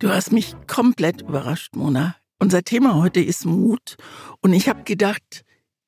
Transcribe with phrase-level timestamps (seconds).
[0.00, 2.14] Du hast mich komplett überrascht, Mona.
[2.38, 3.96] Unser Thema heute ist Mut.
[4.40, 5.44] Und ich habe gedacht,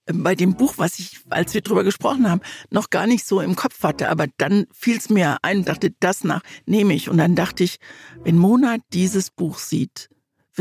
[0.07, 3.41] äh, bei dem Buch, was ich, als wir drüber gesprochen haben, noch gar nicht so
[3.41, 7.09] im Kopf hatte, aber dann fiel es mir ein und dachte, das nach nehme ich.
[7.09, 7.79] Und dann dachte ich,
[8.25, 10.11] wenn Mona dieses Buch sieht,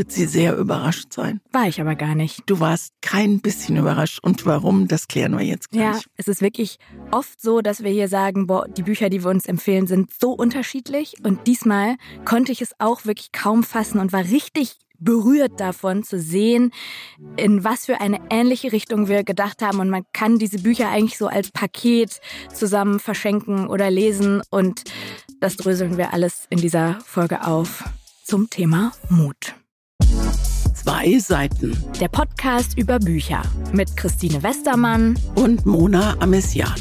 [0.00, 1.42] wird sie sehr überrascht sein.
[1.52, 2.44] War ich aber gar nicht.
[2.46, 4.18] Du warst kein bisschen überrascht.
[4.22, 5.82] Und warum, das klären wir jetzt gleich.
[5.82, 6.78] Ja, es ist wirklich
[7.10, 10.32] oft so, dass wir hier sagen, boah, die Bücher, die wir uns empfehlen, sind so
[10.32, 11.16] unterschiedlich.
[11.22, 16.18] Und diesmal konnte ich es auch wirklich kaum fassen und war richtig berührt davon zu
[16.18, 16.72] sehen,
[17.36, 19.80] in was für eine ähnliche Richtung wir gedacht haben.
[19.80, 22.22] Und man kann diese Bücher eigentlich so als Paket
[22.54, 24.40] zusammen verschenken oder lesen.
[24.48, 24.84] Und
[25.40, 27.84] das dröseln wir alles in dieser Folge auf
[28.24, 29.59] zum Thema Mut.
[30.82, 31.76] Zwei Seiten.
[32.00, 33.42] Der Podcast über Bücher
[33.74, 36.74] mit Christine Westermann und Mona Amessian.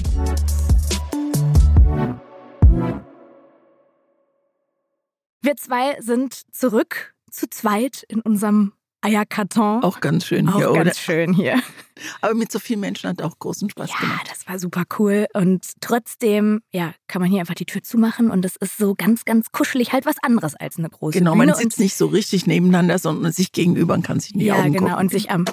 [5.41, 9.84] Wir zwei sind zurück zu zweit in unserem Eierkarton.
[9.84, 10.94] Auch ganz schön auch hier, ganz oder?
[10.95, 11.59] schön hier.
[12.22, 14.28] Aber mit so vielen Menschen hat auch großen Spaß Ja, gemacht.
[14.30, 15.28] das war super cool.
[15.33, 19.25] Und trotzdem, ja, kann man hier einfach die Tür zumachen und es ist so ganz,
[19.25, 21.47] ganz kuschelig, halt was anderes als eine große Genau, Bühne.
[21.47, 24.55] man sitzt nicht so richtig nebeneinander, sondern sich gegenüber und kann sich in die ja,
[24.55, 25.00] Augen genau, gucken.
[25.00, 25.45] und sich am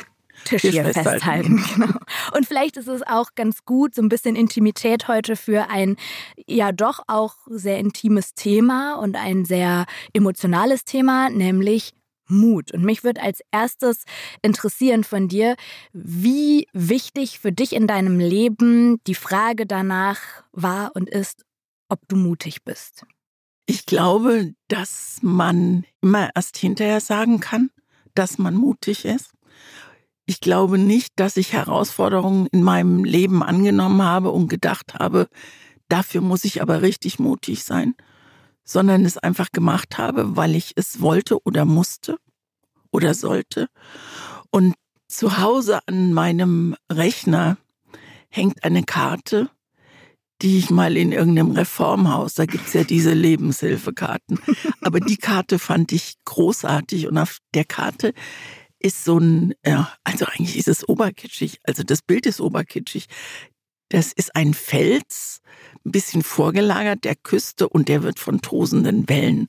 [0.44, 1.58] Tisch Tisch hier festhalten.
[1.58, 1.64] festhalten.
[1.86, 1.98] Genau.
[2.36, 5.96] Und vielleicht ist es auch ganz gut, so ein bisschen Intimität heute für ein
[6.46, 11.92] ja doch auch sehr intimes Thema und ein sehr emotionales Thema, nämlich
[12.28, 12.72] Mut.
[12.72, 14.04] Und mich würde als erstes
[14.42, 15.56] interessieren von dir,
[15.92, 20.20] wie wichtig für dich in deinem Leben die Frage danach
[20.52, 21.44] war und ist,
[21.88, 23.04] ob du mutig bist.
[23.66, 27.70] Ich glaube, dass man immer erst hinterher sagen kann,
[28.14, 29.32] dass man mutig ist.
[30.24, 35.28] Ich glaube nicht, dass ich Herausforderungen in meinem Leben angenommen habe und gedacht habe,
[35.88, 37.94] dafür muss ich aber richtig mutig sein,
[38.66, 42.18] sondern es einfach gemacht habe, weil ich es wollte oder musste
[42.90, 43.68] oder sollte.
[44.50, 44.74] Und
[45.08, 47.56] zu Hause an meinem Rechner
[48.28, 49.48] hängt eine Karte,
[50.42, 54.38] die ich mal in irgendeinem Reformhaus, da gibt's ja diese Lebenshilfekarten,
[54.82, 58.12] aber die Karte fand ich großartig und auf der Karte
[58.78, 63.06] ist so ein, ja, also eigentlich ist es oberkitschig, also das Bild ist oberkitschig.
[63.88, 65.40] Das ist ein Fels,
[65.86, 69.46] ein bisschen vorgelagert der Küste und der wird von tosenden Wellen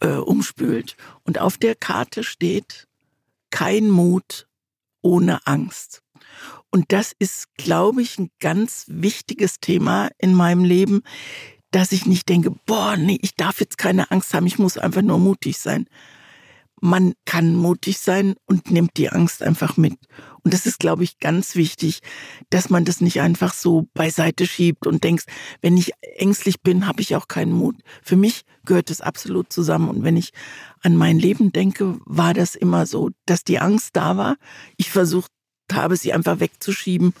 [0.00, 0.96] äh, umspült.
[1.22, 2.86] Und auf der Karte steht
[3.50, 4.48] kein Mut
[5.00, 6.02] ohne Angst.
[6.70, 11.02] Und das ist, glaube ich, ein ganz wichtiges Thema in meinem Leben,
[11.70, 15.02] dass ich nicht denke, boah, nee, ich darf jetzt keine Angst haben, ich muss einfach
[15.02, 15.86] nur mutig sein.
[16.80, 19.94] Man kann mutig sein und nimmt die Angst einfach mit.
[20.44, 22.00] Und das ist, glaube ich, ganz wichtig,
[22.50, 25.24] dass man das nicht einfach so beiseite schiebt und denkst,
[25.62, 27.76] wenn ich ängstlich bin, habe ich auch keinen Mut.
[28.02, 29.88] Für mich gehört das absolut zusammen.
[29.88, 30.32] Und wenn ich
[30.82, 34.36] an mein Leben denke, war das immer so, dass die Angst da war.
[34.76, 35.30] Ich versucht
[35.72, 37.14] habe, sie einfach wegzuschieben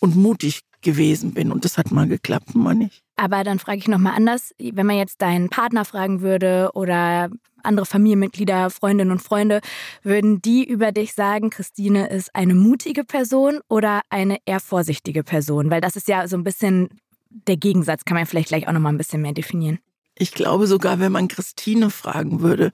[0.00, 1.52] und mutig gewesen bin.
[1.52, 3.02] Und das hat mal geklappt, mal nicht.
[3.16, 7.30] Aber dann frage ich nochmal anders, wenn man jetzt deinen Partner fragen würde oder
[7.62, 9.60] andere Familienmitglieder, Freundinnen und Freunde,
[10.02, 15.70] würden die über dich sagen, Christine ist eine mutige Person oder eine eher vorsichtige Person?
[15.70, 16.88] Weil das ist ja so ein bisschen
[17.28, 19.78] der Gegensatz, kann man vielleicht gleich auch nochmal ein bisschen mehr definieren.
[20.16, 22.72] Ich glaube sogar, wenn man Christine fragen würde,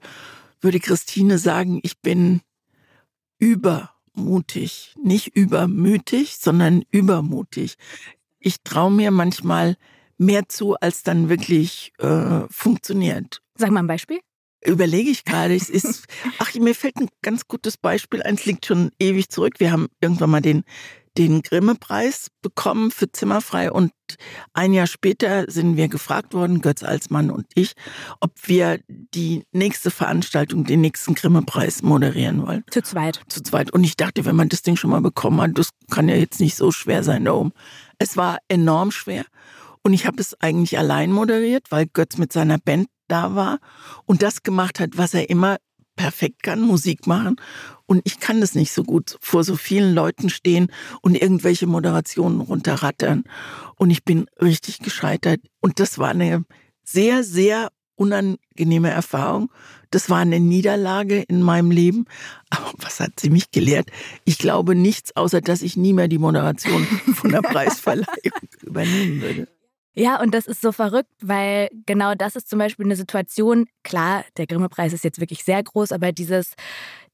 [0.61, 2.41] würde Christine sagen, ich bin
[4.17, 4.95] übermutig.
[5.01, 7.75] Nicht übermütig, sondern übermutig.
[8.39, 9.77] Ich traue mir manchmal
[10.17, 13.41] mehr zu, als dann wirklich äh, funktioniert.
[13.55, 14.19] Sag mal ein Beispiel.
[14.65, 15.55] Überlege ich gerade.
[15.55, 16.07] Es ist,
[16.39, 18.35] ach, mir fällt ein ganz gutes Beispiel ein.
[18.35, 19.59] Es liegt schon ewig zurück.
[19.59, 20.63] Wir haben irgendwann mal den,
[21.17, 23.91] den Grimme-Preis bekommen für Zimmerfrei und
[24.53, 27.73] ein Jahr später sind wir gefragt worden, Götz Alsmann und ich,
[28.21, 32.63] ob wir die nächste Veranstaltung, den nächsten Grimme-Preis moderieren wollen.
[32.69, 33.21] Zu zweit.
[33.27, 33.71] Zu zweit.
[33.71, 36.39] Und ich dachte, wenn man das Ding schon mal bekommen hat, das kann ja jetzt
[36.39, 37.51] nicht so schwer sein da oben.
[37.97, 39.25] Es war enorm schwer.
[39.83, 43.59] Und ich habe es eigentlich allein moderiert, weil Götz mit seiner Band da war
[44.05, 45.57] und das gemacht hat, was er immer
[45.97, 47.35] perfekt kann, Musik machen.
[47.85, 50.71] Und ich kann das nicht so gut, vor so vielen Leuten stehen
[51.01, 53.25] und irgendwelche Moderationen runterrattern.
[53.75, 55.41] Und ich bin richtig gescheitert.
[55.59, 56.45] Und das war eine
[56.83, 59.51] sehr, sehr unangenehme Erfahrung.
[59.89, 62.05] Das war eine Niederlage in meinem Leben.
[62.49, 63.89] Aber was hat sie mich gelehrt?
[64.23, 66.85] Ich glaube nichts, außer dass ich nie mehr die Moderation
[67.15, 69.47] von der Preisverleihung übernehmen würde.
[69.99, 74.23] Ja, und das ist so verrückt, weil genau das ist zum Beispiel eine Situation, klar,
[74.37, 76.53] der Grimme-Preis ist jetzt wirklich sehr groß, aber dieses,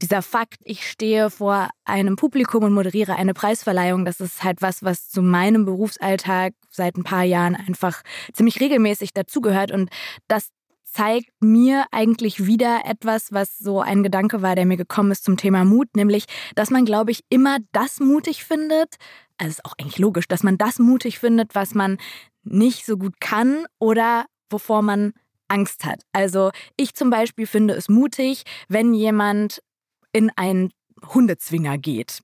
[0.01, 4.83] dieser Fakt, ich stehe vor einem Publikum und moderiere eine Preisverleihung, das ist halt was,
[4.83, 8.01] was zu meinem Berufsalltag seit ein paar Jahren einfach
[8.33, 9.71] ziemlich regelmäßig dazugehört.
[9.71, 9.89] Und
[10.27, 10.50] das
[10.94, 15.38] zeigt mir eigentlich wieder etwas, was so ein Gedanke war, der mir gekommen ist zum
[15.38, 16.25] Thema Mut, nämlich,
[16.56, 18.95] dass man, glaube ich, immer das mutig findet,
[19.38, 21.98] also ist auch eigentlich logisch, dass man das mutig findet, was man
[22.44, 25.13] nicht so gut kann oder wovor man
[25.48, 26.04] Angst hat.
[26.12, 29.62] Also ich zum Beispiel finde es mutig, wenn jemand
[30.12, 30.72] in einen
[31.13, 32.22] Hundezwinger geht.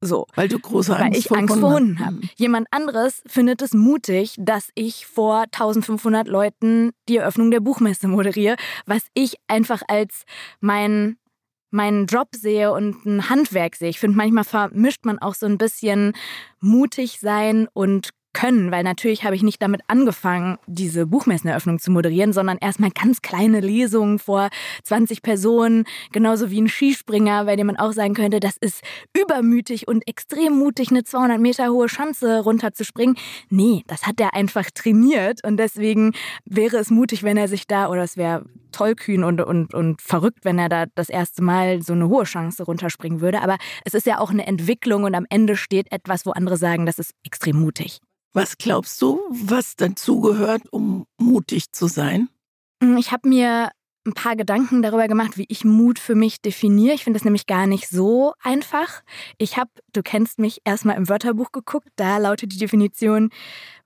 [0.00, 0.26] So.
[0.34, 2.20] Weil du große Angst Weil ich vor Angst vor Hunden habe.
[2.36, 8.56] Jemand anderes findet es mutig, dass ich vor 1500 Leuten die Eröffnung der Buchmesse moderiere,
[8.84, 10.24] was ich einfach als
[10.60, 11.16] mein
[11.70, 13.90] meinen Job sehe und ein Handwerk sehe.
[13.90, 16.12] Ich finde, manchmal vermischt man auch so ein bisschen
[16.60, 22.34] mutig sein und können, weil natürlich habe ich nicht damit angefangen, diese Buchmesseneröffnung zu moderieren,
[22.34, 24.50] sondern erstmal ganz kleine Lesungen vor
[24.84, 28.82] 20 Personen, genauso wie ein Skispringer, bei dem man auch sagen könnte, das ist
[29.18, 33.16] übermütig und extrem mutig, eine 200 Meter hohe Schanze runterzuspringen.
[33.48, 36.12] Nee, das hat er einfach trainiert und deswegen
[36.44, 40.40] wäre es mutig, wenn er sich da, oder es wäre tollkühn und, und, und verrückt,
[40.44, 43.40] wenn er da das erste Mal so eine hohe Chance runterspringen würde.
[43.40, 43.56] Aber
[43.86, 46.98] es ist ja auch eine Entwicklung und am Ende steht etwas, wo andere sagen, das
[46.98, 48.00] ist extrem mutig.
[48.36, 52.28] Was glaubst du, was dazugehört, um mutig zu sein?
[52.82, 53.70] Hm, ich habe mir
[54.06, 56.94] ein paar Gedanken darüber gemacht, wie ich Mut für mich definiere.
[56.94, 59.00] Ich finde das nämlich gar nicht so einfach.
[59.38, 61.88] Ich habe, du kennst mich, erstmal im Wörterbuch geguckt.
[61.96, 63.30] Da lautet die Definition,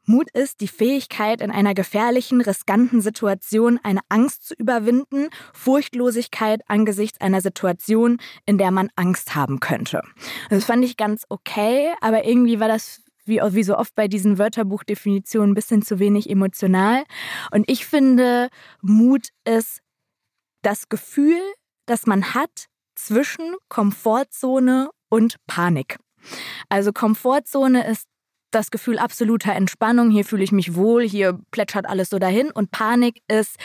[0.04, 7.20] Mut ist die Fähigkeit, in einer gefährlichen, riskanten Situation eine Angst zu überwinden, Furchtlosigkeit angesichts
[7.20, 10.02] einer Situation, in der man Angst haben könnte.
[10.48, 14.36] Das fand ich ganz okay, aber irgendwie war das wie, wie so oft bei diesen
[14.36, 17.04] Wörterbuchdefinitionen, ein bisschen zu wenig emotional.
[17.50, 18.50] Und ich finde,
[18.82, 19.80] Mut ist
[20.60, 21.40] das Gefühl,
[21.86, 25.96] das man hat zwischen Komfortzone und Panik.
[26.68, 28.06] Also Komfortzone ist
[28.50, 32.50] das Gefühl absoluter Entspannung, hier fühle ich mich wohl, hier plätschert alles so dahin.
[32.50, 33.56] Und Panik ist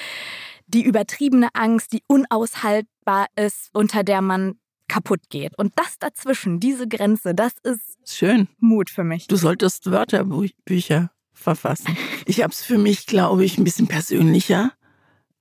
[0.67, 4.59] die übertriebene Angst, die unaushaltbar ist, unter der man
[4.95, 5.57] kaputt geht.
[5.57, 9.27] Und das dazwischen, diese Grenze, das ist schön Mut für mich.
[9.27, 11.97] Du solltest Wörterbücher verfassen.
[12.27, 14.71] Ich habe es für mich, glaube ich, ein bisschen persönlicher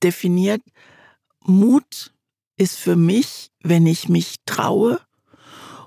[0.03, 0.61] definiert.
[1.39, 2.13] Mut
[2.57, 4.99] ist für mich, wenn ich mich traue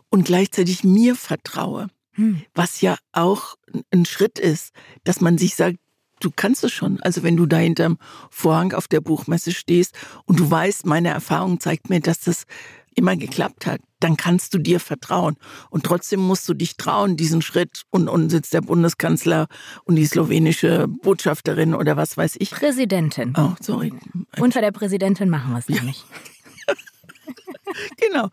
[0.09, 1.87] und gleichzeitig mir vertraue.
[2.15, 2.43] Hm.
[2.53, 3.55] Was ja auch
[3.93, 4.73] ein Schritt ist,
[5.05, 5.79] dass man sich sagt,
[6.19, 7.01] du kannst es schon.
[7.01, 7.99] Also wenn du da hinterm
[8.31, 12.45] Vorhang auf der Buchmesse stehst und du weißt, meine Erfahrung zeigt mir, dass das
[12.99, 15.37] immer geklappt hat, dann kannst du dir vertrauen.
[15.71, 17.83] Und trotzdem musst du dich trauen, diesen Schritt.
[17.91, 19.49] Und, und sitzt der Bundeskanzler
[19.85, 22.51] und die slowenische Botschafterin oder was weiß ich.
[22.51, 23.35] Präsidentin.
[23.37, 23.93] Oh, sorry.
[24.39, 26.05] Unter der Präsidentin machen wir es nicht.
[27.97, 28.29] genau.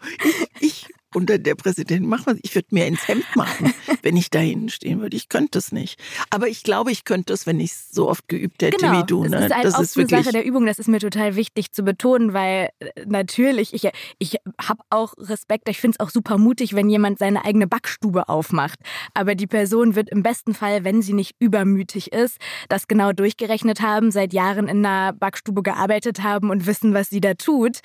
[0.60, 4.30] Ich, ich unter der Präsident, mach was, ich würde mir ins Hemd machen, wenn ich
[4.30, 5.16] da hinten stehen würde.
[5.16, 6.00] Ich könnte es nicht.
[6.30, 9.00] Aber ich glaube, ich könnte es, wenn ich es so oft geübt hätte genau.
[9.00, 9.24] wie du.
[9.24, 9.30] Ne?
[9.30, 11.84] Das ist, halt das ist eine Sache der Übung, das ist mir total wichtig zu
[11.84, 13.90] betonen, weil äh, natürlich, ich,
[14.20, 18.30] ich habe auch Respekt, ich finde es auch super mutig, wenn jemand seine eigene Backstube
[18.30, 18.80] aufmacht.
[19.14, 22.38] Aber die Person wird im besten Fall, wenn sie nicht übermütig ist,
[22.70, 27.22] das genau durchgerechnet haben, seit Jahren in einer Backstube gearbeitet haben und wissen, was sie
[27.22, 27.80] da tut.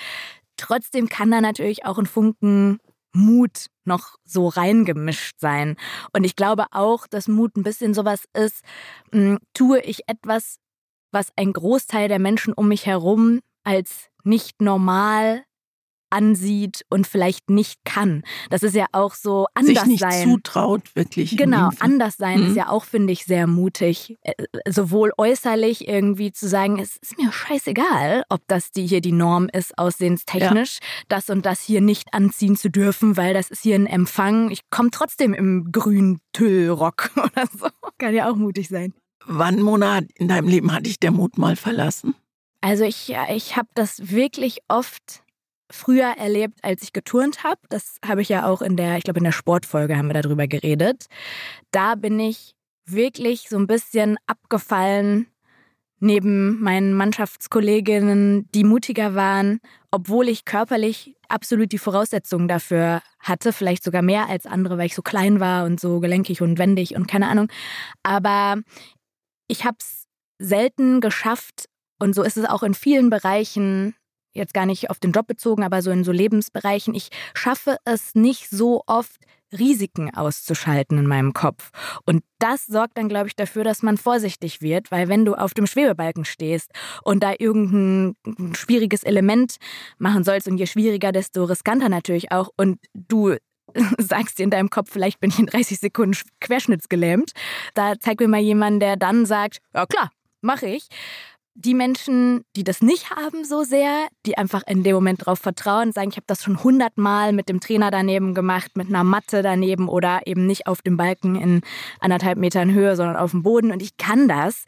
[0.57, 2.81] Trotzdem kann da natürlich auch ein Funken
[3.13, 5.77] Mut noch so reingemischt sein.
[6.13, 8.63] Und ich glaube auch, dass Mut ein bisschen sowas ist,
[9.13, 10.57] hm, tue ich etwas,
[11.13, 15.45] was ein Großteil der Menschen um mich herum als nicht normal
[16.11, 18.23] ansieht und vielleicht nicht kann.
[18.51, 20.29] Das ist ja auch so anders Sich nicht sein.
[20.29, 21.37] zutraut, wirklich.
[21.37, 22.47] Genau, anders sein mhm.
[22.49, 24.17] ist ja auch, finde ich, sehr mutig.
[24.23, 24.35] Äh,
[24.69, 29.49] sowohl äußerlich irgendwie zu sagen, es ist mir scheißegal, ob das die hier die Norm
[29.53, 30.87] ist, aussehenstechnisch, ja.
[31.09, 34.51] das und das hier nicht anziehen zu dürfen, weil das ist hier ein Empfang.
[34.51, 37.69] Ich komme trotzdem im grünen Tüllrock oder so.
[37.99, 38.95] Kann ja auch mutig sein.
[39.27, 42.15] Wann, Mona, in deinem Leben hat dich der Mut mal verlassen?
[42.61, 45.23] Also ich, ich habe das wirklich oft
[45.71, 47.61] früher erlebt, als ich geturnt habe.
[47.69, 50.47] Das habe ich ja auch in der, ich glaube in der Sportfolge haben wir darüber
[50.47, 51.07] geredet.
[51.71, 52.55] Da bin ich
[52.87, 55.27] wirklich so ein bisschen abgefallen
[56.01, 59.61] neben meinen Mannschaftskolleginnen, die mutiger waren,
[59.91, 64.95] obwohl ich körperlich absolut die Voraussetzungen dafür hatte, vielleicht sogar mehr als andere, weil ich
[64.95, 67.49] so klein war und so gelenkig und wendig und keine Ahnung.
[68.03, 68.57] Aber
[69.47, 70.07] ich habe es
[70.39, 71.67] selten geschafft
[71.99, 73.95] und so ist es auch in vielen Bereichen
[74.33, 78.15] jetzt gar nicht auf den Job bezogen, aber so in so Lebensbereichen, ich schaffe es
[78.15, 79.21] nicht so oft,
[79.59, 81.71] Risiken auszuschalten in meinem Kopf.
[82.05, 85.55] Und das sorgt dann, glaube ich, dafür, dass man vorsichtig wird, weil wenn du auf
[85.55, 86.71] dem Schwebebalken stehst
[87.03, 88.15] und da irgendein
[88.55, 89.57] schwieriges Element
[89.99, 93.37] machen sollst und je schwieriger, desto riskanter natürlich auch und du
[93.99, 97.33] sagst dir in deinem Kopf, vielleicht bin ich in 30 Sekunden querschnittsgelähmt,
[97.75, 100.11] da zeig mir mal jemanden, der dann sagt, ja klar,
[100.41, 100.89] mache ich
[101.55, 105.93] die Menschen, die das nicht haben so sehr, die einfach in dem Moment darauf vertrauen,
[105.93, 109.89] sagen, ich habe das schon hundertmal mit dem Trainer daneben gemacht, mit einer Matte daneben
[109.89, 111.61] oder eben nicht auf dem Balken in
[111.99, 113.73] anderthalb Metern Höhe, sondern auf dem Boden.
[113.73, 114.65] Und ich kann das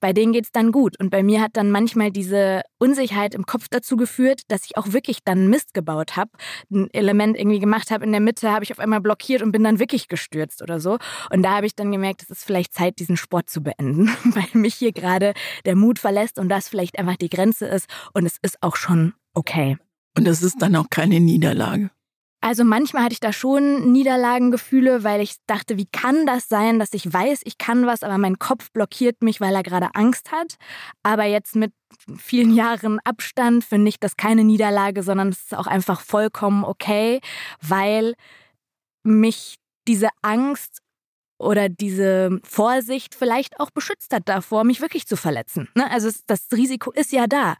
[0.00, 0.98] bei denen geht es dann gut.
[1.00, 4.92] Und bei mir hat dann manchmal diese Unsicherheit im Kopf dazu geführt, dass ich auch
[4.92, 6.30] wirklich dann Mist gebaut habe,
[6.70, 8.04] ein Element irgendwie gemacht habe.
[8.04, 10.98] In der Mitte habe ich auf einmal blockiert und bin dann wirklich gestürzt oder so.
[11.30, 14.48] Und da habe ich dann gemerkt, es ist vielleicht Zeit, diesen Sport zu beenden, weil
[14.52, 15.34] mich hier gerade
[15.64, 17.88] der Mut verlässt und das vielleicht einfach die Grenze ist.
[18.12, 19.78] Und es ist auch schon okay.
[20.16, 21.90] Und das ist dann auch keine Niederlage.
[22.40, 26.92] Also manchmal hatte ich da schon Niederlagengefühle, weil ich dachte, wie kann das sein, dass
[26.92, 30.56] ich weiß, ich kann was, aber mein Kopf blockiert mich, weil er gerade Angst hat.
[31.02, 31.72] Aber jetzt mit
[32.18, 37.20] vielen Jahren Abstand finde ich das keine Niederlage, sondern es ist auch einfach vollkommen okay,
[37.60, 38.14] weil
[39.02, 39.56] mich
[39.88, 40.82] diese Angst
[41.38, 45.68] oder diese Vorsicht vielleicht auch beschützt hat davor, mich wirklich zu verletzen.
[45.74, 45.90] Ne?
[45.90, 47.56] Also das Risiko ist ja da.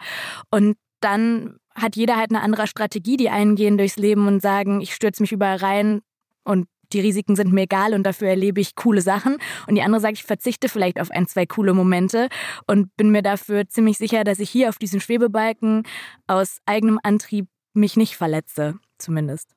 [0.51, 3.17] Und dann hat jeder halt eine andere Strategie.
[3.17, 6.01] Die einen gehen durchs Leben und sagen, ich stürze mich überall rein
[6.45, 9.39] und die Risiken sind mir egal und dafür erlebe ich coole Sachen.
[9.67, 12.29] Und die andere sagt, ich verzichte vielleicht auf ein, zwei coole Momente
[12.67, 15.83] und bin mir dafür ziemlich sicher, dass ich hier auf diesen Schwebebalken
[16.27, 19.49] aus eigenem Antrieb mich nicht verletze, zumindest.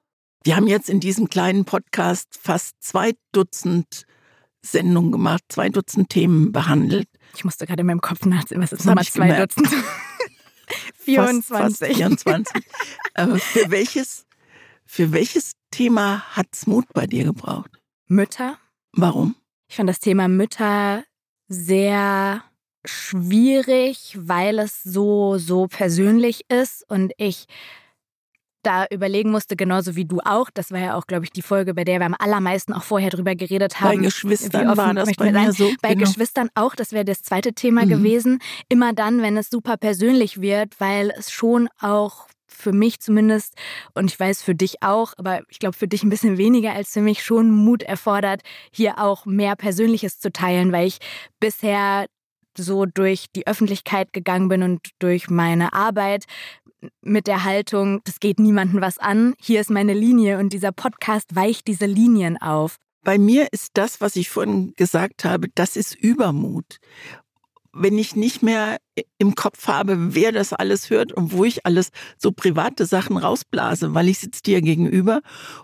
[0.43, 4.05] Wir haben jetzt in diesem kleinen Podcast fast zwei Dutzend
[4.61, 7.07] Sendungen gemacht, zwei Dutzend Themen behandelt.
[7.35, 9.57] Ich musste gerade in meinem Kopf nachsehen, was ist nochmal zwei gemerkt.
[9.57, 9.83] Dutzend?
[10.93, 11.45] 24.
[11.45, 12.63] Fast, fast 24.
[13.41, 14.25] für, welches,
[14.85, 17.71] für welches Thema hat es Mut bei dir gebraucht?
[18.07, 18.57] Mütter.
[18.93, 19.35] Warum?
[19.67, 21.03] Ich fand das Thema Mütter
[21.47, 22.43] sehr
[22.85, 27.45] schwierig, weil es so, so persönlich ist und ich
[28.63, 30.49] da überlegen musste, genauso wie du auch.
[30.53, 33.09] Das war ja auch, glaube ich, die Folge, bei der wir am allermeisten auch vorher
[33.09, 33.97] drüber geredet haben.
[33.97, 35.71] Bei Geschwistern war das bei mir so.
[35.81, 36.05] Bei genau.
[36.05, 37.89] Geschwistern auch, das wäre das zweite Thema mhm.
[37.89, 38.39] gewesen.
[38.67, 43.53] Immer dann, wenn es super persönlich wird, weil es schon auch für mich zumindest
[43.93, 46.91] und ich weiß für dich auch, aber ich glaube für dich ein bisschen weniger als
[46.91, 50.97] für mich schon Mut erfordert, hier auch mehr Persönliches zu teilen, weil ich
[51.39, 52.07] bisher
[52.57, 56.25] so durch die Öffentlichkeit gegangen bin und durch meine Arbeit
[57.01, 61.35] mit der Haltung, das geht niemandem was an, hier ist meine Linie und dieser Podcast
[61.35, 62.77] weicht diese Linien auf.
[63.03, 66.79] Bei mir ist das, was ich vorhin gesagt habe, das ist Übermut.
[67.71, 68.77] Wenn ich nicht mehr
[69.17, 73.93] im Kopf habe, wer das alles hört und wo ich alles so private Sachen rausblase,
[73.93, 75.21] weil ich sitze dir gegenüber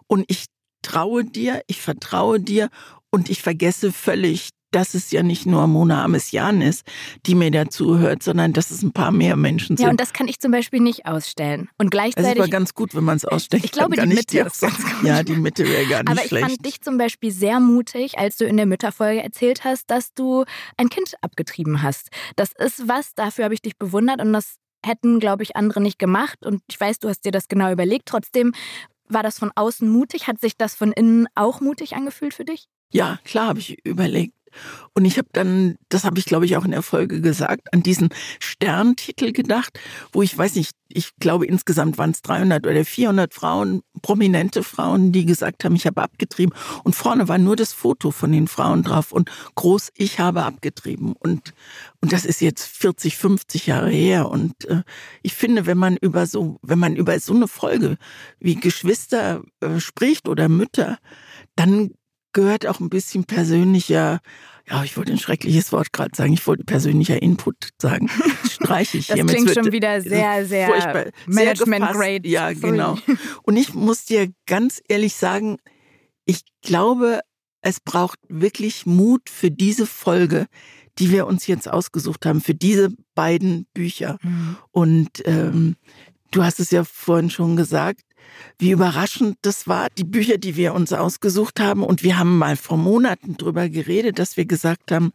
[0.08, 0.46] und ich
[0.82, 2.70] traue dir, ich vertraue dir
[3.10, 6.86] und ich vergesse völlig dass es ja nicht nur Mona Amesian ist,
[7.26, 9.86] die mir dazu hört, sondern dass es ein paar mehr Menschen sind.
[9.86, 11.70] Ja, und das kann ich zum Beispiel nicht ausstellen.
[11.78, 12.32] Und gleichzeitig.
[12.32, 13.64] Es ist aber ganz gut, wenn man es ausstellt.
[13.64, 15.04] Ich glaube, die Mitte ist ganz gut.
[15.04, 16.44] Ja, die Mitte wäre gar nicht aber schlecht.
[16.44, 19.90] Aber ich fand dich zum Beispiel sehr mutig, als du in der Mütterfolge erzählt hast,
[19.90, 20.44] dass du
[20.76, 22.10] ein Kind abgetrieben hast.
[22.36, 24.56] Das ist was, dafür habe ich dich bewundert und das
[24.86, 26.46] hätten, glaube ich, andere nicht gemacht.
[26.46, 28.08] Und ich weiß, du hast dir das genau überlegt.
[28.08, 28.54] Trotzdem
[29.08, 30.28] war das von außen mutig.
[30.28, 32.68] Hat sich das von innen auch mutig angefühlt für dich?
[32.92, 34.34] Ja, klar habe ich überlegt.
[34.94, 37.84] Und ich habe dann, das habe ich glaube ich auch in der Folge gesagt, an
[37.84, 38.10] diesen
[38.40, 39.80] Sterntitel gedacht,
[40.12, 45.12] wo ich weiß nicht, ich glaube insgesamt waren es 300 oder 400 Frauen, prominente Frauen,
[45.12, 46.54] die gesagt haben, ich habe abgetrieben.
[46.84, 51.14] Und vorne war nur das Foto von den Frauen drauf und groß, ich habe abgetrieben.
[51.14, 51.54] Und,
[52.02, 54.30] und das ist jetzt 40, 50 Jahre her.
[54.30, 54.84] Und äh,
[55.22, 57.98] ich finde, wenn man über so, wenn man über so eine Folge
[58.40, 61.00] wie Geschwister äh, spricht oder Mütter,
[61.56, 61.92] dann
[62.36, 64.20] gehört auch ein bisschen persönlicher,
[64.68, 68.10] ja, ich wollte ein schreckliches Wort gerade sagen, ich wollte persönlicher Input sagen.
[68.50, 69.26] Streiche ich das hier.
[69.26, 71.06] Das klingt schon wieder sehr, sehr furchtbar.
[71.26, 72.28] Management Grade.
[72.28, 72.72] Ja, Sorry.
[72.72, 72.98] genau.
[73.44, 75.58] Und ich muss dir ganz ehrlich sagen,
[76.26, 77.22] ich glaube,
[77.62, 80.48] es braucht wirklich Mut für diese Folge,
[81.00, 84.18] die wir uns jetzt ausgesucht haben, für diese beiden Bücher.
[84.22, 84.58] Mhm.
[84.72, 85.78] Und ähm,
[86.32, 88.02] du hast es ja vorhin schon gesagt,
[88.58, 91.84] wie überraschend das war, die Bücher, die wir uns ausgesucht haben.
[91.84, 95.12] Und wir haben mal vor Monaten drüber geredet, dass wir gesagt haben,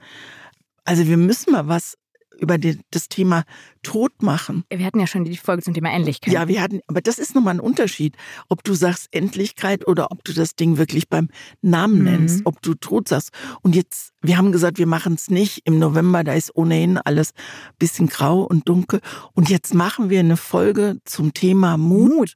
[0.85, 1.97] also wir müssen mal was
[2.41, 3.45] über die, das Thema
[3.83, 4.65] Tod machen.
[4.71, 6.33] Wir hatten ja schon die Folge zum Thema Endlichkeit.
[6.33, 8.17] Ja, wir hatten, aber das ist nochmal ein Unterschied,
[8.49, 11.29] ob du sagst Endlichkeit oder ob du das Ding wirklich beim
[11.63, 12.05] Namen mhm.
[12.05, 13.31] nennst, ob du Tod sagst.
[13.63, 17.33] Und jetzt, wir haben gesagt, wir machen es nicht im November, da ist ohnehin alles
[17.79, 19.01] bisschen grau und dunkel.
[19.33, 22.11] Und jetzt machen wir eine Folge zum Thema Mut.
[22.11, 22.33] Mut.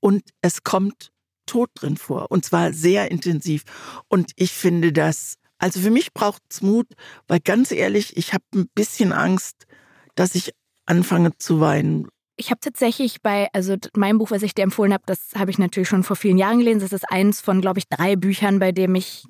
[0.00, 1.10] Und es kommt
[1.46, 2.30] Tod drin vor.
[2.30, 3.62] Und zwar sehr intensiv.
[4.08, 6.86] Und ich finde das also für mich braucht es Mut,
[7.28, 9.66] weil ganz ehrlich, ich habe ein bisschen Angst,
[10.14, 10.52] dass ich
[10.86, 12.08] anfange zu weinen.
[12.36, 15.58] Ich habe tatsächlich bei, also mein Buch, was ich dir empfohlen habe, das habe ich
[15.58, 16.80] natürlich schon vor vielen Jahren gelesen.
[16.80, 19.24] Das ist eins von, glaube ich, drei Büchern, bei dem ich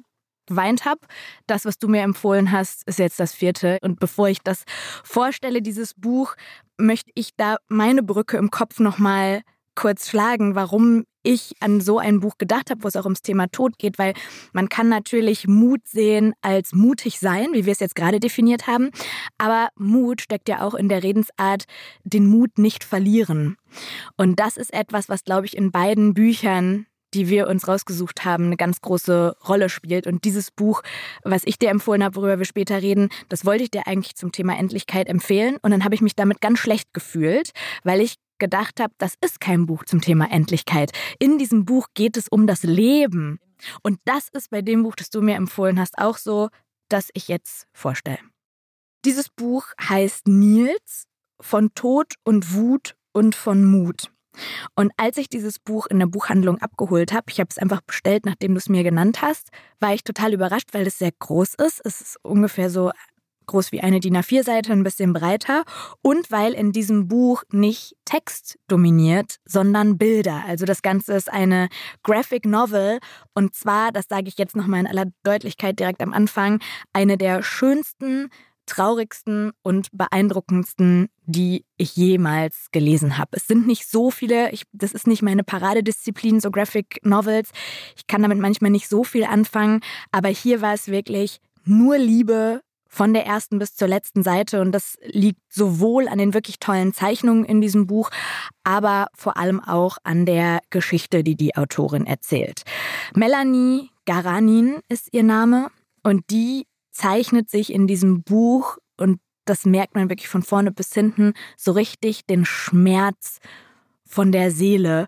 [0.46, 1.00] geweint habe.
[1.46, 3.78] Das, was du mir empfohlen hast, ist jetzt das vierte.
[3.82, 4.64] Und bevor ich das
[5.04, 6.34] vorstelle, dieses Buch,
[6.78, 9.42] möchte ich da meine Brücke im Kopf nochmal
[9.74, 13.48] kurz schlagen, warum ich an so ein Buch gedacht habe, wo es auch ums Thema
[13.48, 14.14] Tod geht, weil
[14.52, 18.90] man kann natürlich Mut sehen als mutig sein, wie wir es jetzt gerade definiert haben,
[19.38, 21.64] aber Mut steckt ja auch in der Redensart,
[22.04, 23.56] den Mut nicht verlieren.
[24.16, 28.46] Und das ist etwas, was, glaube ich, in beiden Büchern die wir uns rausgesucht haben,
[28.46, 30.06] eine ganz große Rolle spielt.
[30.06, 30.82] Und dieses Buch,
[31.24, 34.32] was ich dir empfohlen habe, worüber wir später reden, das wollte ich dir eigentlich zum
[34.32, 35.56] Thema Endlichkeit empfehlen.
[35.62, 37.52] Und dann habe ich mich damit ganz schlecht gefühlt,
[37.84, 40.92] weil ich gedacht habe, das ist kein Buch zum Thema Endlichkeit.
[41.18, 43.38] In diesem Buch geht es um das Leben.
[43.82, 46.48] Und das ist bei dem Buch, das du mir empfohlen hast, auch so,
[46.88, 48.18] das ich jetzt vorstelle.
[49.04, 51.06] Dieses Buch heißt Nils
[51.40, 54.10] von Tod und Wut und von Mut.
[54.74, 58.26] Und als ich dieses Buch in der Buchhandlung abgeholt habe, ich habe es einfach bestellt,
[58.26, 59.48] nachdem du es mir genannt hast,
[59.80, 61.80] war ich total überrascht, weil es sehr groß ist.
[61.84, 62.90] Es ist ungefähr so
[63.46, 65.64] groß wie eine DIN A4-Seite, ein bisschen breiter
[66.02, 70.44] und weil in diesem Buch nicht Text dominiert, sondern Bilder.
[70.46, 71.68] Also das Ganze ist eine
[72.02, 72.98] Graphic Novel
[73.34, 76.60] und zwar, das sage ich jetzt nochmal in aller Deutlichkeit direkt am Anfang,
[76.92, 78.30] eine der schönsten
[78.66, 83.30] traurigsten und beeindruckendsten, die ich jemals gelesen habe.
[83.32, 87.50] Es sind nicht so viele, ich, das ist nicht meine Paradedisziplin, so Graphic Novels.
[87.96, 92.60] Ich kann damit manchmal nicht so viel anfangen, aber hier war es wirklich nur Liebe
[92.96, 96.94] von der ersten bis zur letzten Seite und das liegt sowohl an den wirklich tollen
[96.94, 98.08] Zeichnungen in diesem Buch,
[98.64, 102.62] aber vor allem auch an der Geschichte, die die Autorin erzählt.
[103.14, 105.68] Melanie Garanin ist ihr Name
[106.02, 110.94] und die zeichnet sich in diesem Buch, und das merkt man wirklich von vorne bis
[110.94, 113.40] hinten, so richtig den Schmerz
[114.06, 115.06] von der Seele.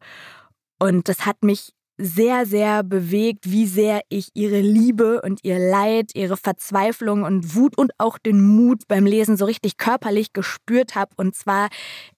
[0.78, 6.12] Und das hat mich sehr, sehr bewegt, wie sehr ich ihre Liebe und ihr Leid,
[6.14, 11.10] ihre Verzweiflung und Wut und auch den Mut beim Lesen so richtig körperlich gespürt habe
[11.16, 11.68] und zwar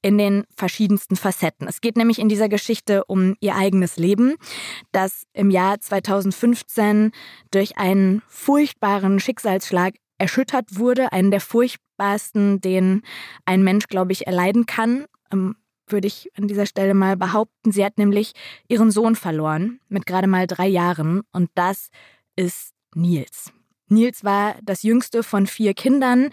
[0.03, 1.67] in den verschiedensten Facetten.
[1.67, 4.35] Es geht nämlich in dieser Geschichte um ihr eigenes Leben,
[4.93, 7.13] das im Jahr 2015
[7.51, 13.01] durch einen furchtbaren Schicksalsschlag erschüttert wurde, einen der furchtbarsten, den
[13.47, 15.07] ein Mensch, glaube ich, erleiden kann
[15.93, 17.73] würde ich an dieser Stelle mal behaupten.
[17.73, 18.33] Sie hat nämlich
[18.69, 21.91] ihren Sohn verloren mit gerade mal drei Jahren und das
[22.37, 23.53] ist Nils.
[23.89, 26.31] Nils war das jüngste von vier Kindern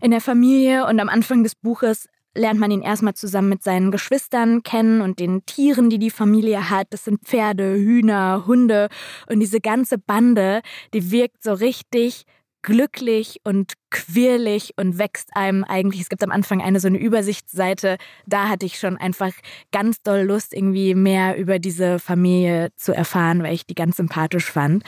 [0.00, 3.90] in der Familie und am Anfang des Buches lernt man ihn erstmal zusammen mit seinen
[3.90, 6.88] Geschwistern kennen und den Tieren, die die Familie hat.
[6.90, 8.88] Das sind Pferde, Hühner, Hunde
[9.28, 10.62] und diese ganze Bande,
[10.94, 12.24] die wirkt so richtig
[12.68, 16.02] glücklich und quirlig und wächst einem eigentlich.
[16.02, 17.96] Es gibt am Anfang eine so eine Übersichtsseite.
[18.26, 19.32] Da hatte ich schon einfach
[19.72, 24.52] ganz doll Lust, irgendwie mehr über diese Familie zu erfahren, weil ich die ganz sympathisch
[24.52, 24.84] fand.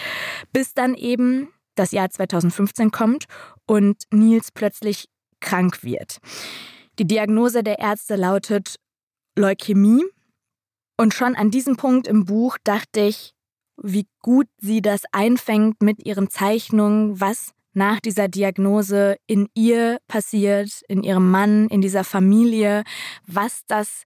[0.52, 3.24] Bis dann eben das Jahr 2015 kommt
[3.64, 5.06] und Nils plötzlich
[5.40, 6.18] krank wird.
[6.98, 8.76] Die Diagnose der Ärzte lautet
[9.38, 10.04] Leukämie.
[10.98, 13.32] Und schon an diesem Punkt im Buch dachte ich,
[13.82, 20.82] wie gut sie das einfängt mit ihren Zeichnungen, was nach dieser Diagnose in ihr passiert,
[20.88, 22.84] in ihrem Mann, in dieser Familie,
[23.26, 24.04] was das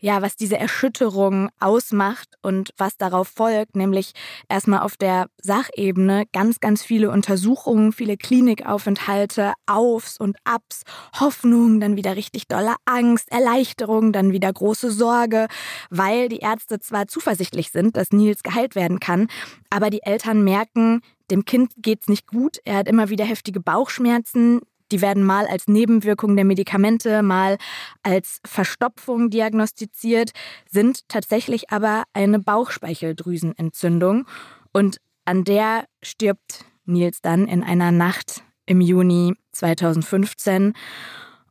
[0.00, 4.12] ja, was diese Erschütterung ausmacht und was darauf folgt, nämlich
[4.48, 10.82] erstmal auf der Sachebene ganz, ganz viele Untersuchungen, viele Klinikaufenthalte, Aufs und Abs,
[11.18, 15.48] Hoffnung, dann wieder richtig dolle Angst, Erleichterung, dann wieder große Sorge,
[15.90, 19.26] weil die Ärzte zwar zuversichtlich sind, dass Nils geheilt werden kann,
[19.70, 21.00] aber die Eltern merken,
[21.30, 22.58] dem Kind geht's nicht gut.
[22.64, 24.60] Er hat immer wieder heftige Bauchschmerzen.
[24.90, 27.58] Die werden mal als Nebenwirkung der Medikamente, mal
[28.02, 30.30] als Verstopfung diagnostiziert,
[30.70, 34.26] sind tatsächlich aber eine Bauchspeicheldrüsenentzündung.
[34.72, 40.72] Und an der stirbt Nils dann in einer Nacht im Juni 2015.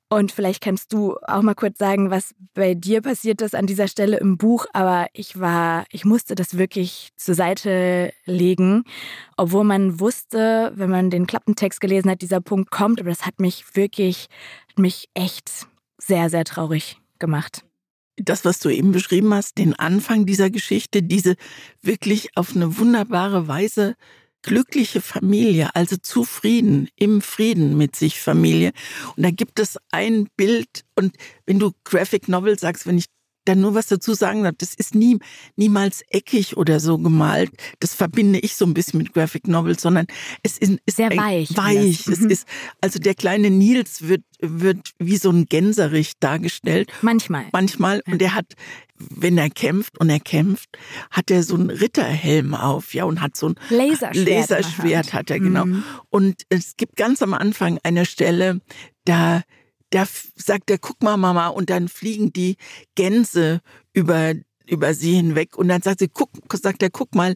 [0.10, 3.90] Und vielleicht kannst du auch mal kurz sagen, was bei dir passiert ist an dieser
[3.90, 4.66] Stelle im Buch.
[4.72, 8.86] Aber ich war, ich musste das wirklich zur Seite legen,
[9.36, 13.02] obwohl man wusste, wenn man den Klappentext gelesen hat, dieser Punkt kommt.
[13.02, 14.28] Aber das hat mich wirklich,
[14.78, 15.68] mich echt
[15.98, 17.66] sehr, sehr traurig gemacht.
[18.16, 21.36] Das, was du eben beschrieben hast, den Anfang dieser Geschichte, diese
[21.82, 23.96] wirklich auf eine wunderbare Weise
[24.42, 28.72] glückliche Familie, also zufrieden, im Frieden mit sich Familie.
[29.16, 33.06] Und da gibt es ein Bild und wenn du Graphic Novel sagst, wenn ich
[33.48, 35.20] da nur was dazu sagen darf, das ist nie,
[35.56, 37.52] niemals eckig oder so gemalt.
[37.80, 40.08] Das verbinde ich so ein bisschen mit Graphic Novels, sondern
[40.44, 41.56] es ist, ist sehr weich.
[41.56, 42.08] Weich.
[42.08, 42.30] Es mhm.
[42.30, 42.48] ist,
[42.82, 46.92] also der kleine Nils wird, wird wie so ein Gänserich dargestellt.
[47.02, 47.46] Manchmal.
[47.54, 48.02] Manchmal.
[48.08, 48.54] Und er hat,
[48.98, 50.70] wenn er kämpft und er kämpft,
[51.10, 54.28] hat er so einen Ritterhelm auf, ja, und hat so ein Laserschwert.
[54.28, 55.66] Laserschwert hat er, genau.
[55.66, 55.84] Mhm.
[56.10, 58.60] Und es gibt ganz am Anfang eine Stelle,
[59.06, 59.44] da
[59.90, 62.58] da sagt er, guck mal, Mama, und dann fliegen die
[62.96, 63.62] Gänse
[63.94, 64.34] über,
[64.66, 65.58] über sie hinweg.
[65.58, 67.36] Und dann sagt sie, guck, sagt er, guck mal,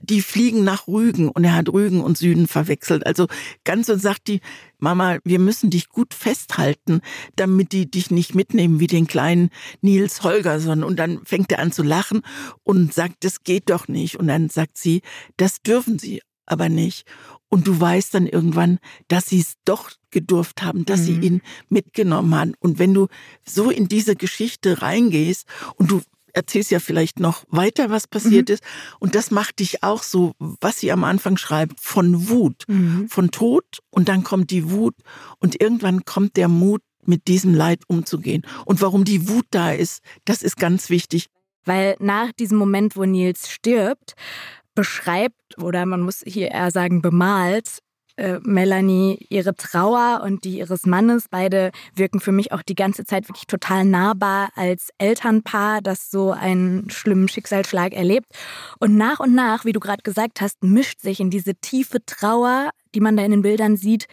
[0.00, 3.04] die fliegen nach Rügen und er hat Rügen und Süden verwechselt.
[3.06, 3.26] Also
[3.64, 4.40] ganz und sagt die
[4.78, 7.00] Mama, wir müssen dich gut festhalten,
[7.36, 10.84] damit die dich nicht mitnehmen wie den kleinen Nils Holgersson.
[10.84, 12.22] Und dann fängt er an zu lachen
[12.62, 14.16] und sagt, das geht doch nicht.
[14.16, 15.02] Und dann sagt sie,
[15.36, 17.04] das dürfen sie aber nicht.
[17.48, 21.04] Und du weißt dann irgendwann, dass sie es doch gedurft haben, dass mhm.
[21.04, 22.54] sie ihn mitgenommen haben.
[22.60, 23.08] Und wenn du
[23.46, 28.54] so in diese Geschichte reingehst und du erzählst ja vielleicht noch weiter, was passiert mhm.
[28.54, 28.62] ist.
[29.00, 33.08] Und das macht dich auch so, was sie am Anfang schreibt, von Wut, mhm.
[33.08, 33.64] von Tod.
[33.90, 34.94] Und dann kommt die Wut
[35.38, 38.42] und irgendwann kommt der Mut, mit diesem Leid umzugehen.
[38.66, 41.28] Und warum die Wut da ist, das ist ganz wichtig.
[41.64, 44.14] Weil nach diesem Moment, wo Nils stirbt,
[44.78, 47.80] beschreibt oder man muss hier eher sagen bemalt
[48.16, 51.24] äh, Melanie ihre Trauer und die ihres Mannes.
[51.28, 56.30] Beide wirken für mich auch die ganze Zeit wirklich total nahbar als Elternpaar, das so
[56.30, 58.26] einen schlimmen Schicksalsschlag erlebt.
[58.78, 62.70] Und nach und nach, wie du gerade gesagt hast, mischt sich in diese tiefe Trauer,
[62.94, 64.06] die man da in den Bildern sieht,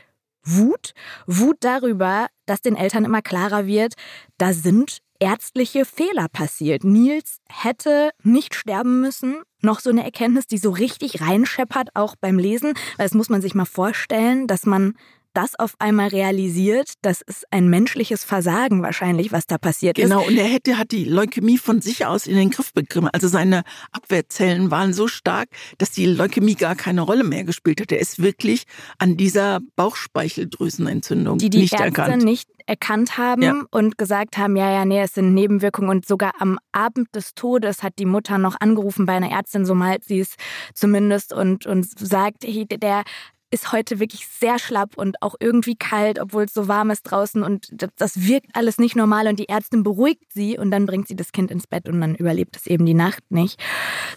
[0.44, 0.94] Wut.
[1.28, 3.94] Wut darüber, dass den Eltern immer klarer wird,
[4.40, 6.84] da sind ärztliche Fehler passiert.
[6.84, 9.42] Nils hätte nicht sterben müssen.
[9.62, 12.74] Noch so eine Erkenntnis, die so richtig reinscheppert, auch beim Lesen.
[12.98, 14.96] Weil das muss man sich mal vorstellen, dass man
[15.36, 20.28] das auf einmal realisiert, das ist ein menschliches Versagen wahrscheinlich, was da passiert genau, ist.
[20.28, 23.10] Genau, und er hätte, hat die Leukämie von sich aus in den Griff bekommen.
[23.12, 27.92] Also seine Abwehrzellen waren so stark, dass die Leukämie gar keine Rolle mehr gespielt hat.
[27.92, 28.64] Er ist wirklich
[28.98, 32.24] an dieser Bauchspeicheldrüsenentzündung die die nicht Ärzte erkannt.
[32.24, 33.64] nicht erkannt haben ja.
[33.72, 35.90] und gesagt haben, ja, ja, nee, es sind Nebenwirkungen.
[35.90, 39.76] Und sogar am Abend des Todes hat die Mutter noch angerufen bei einer Ärztin, so
[39.76, 40.36] malt sie es
[40.74, 43.04] zumindest, und, und sagt, der
[43.52, 47.44] ist heute wirklich sehr schlapp und auch irgendwie kalt, obwohl es so warm ist draußen.
[47.44, 49.28] Und das wirkt alles nicht normal.
[49.28, 52.16] Und die Ärztin beruhigt sie und dann bringt sie das Kind ins Bett und dann
[52.16, 53.62] überlebt es eben die Nacht nicht.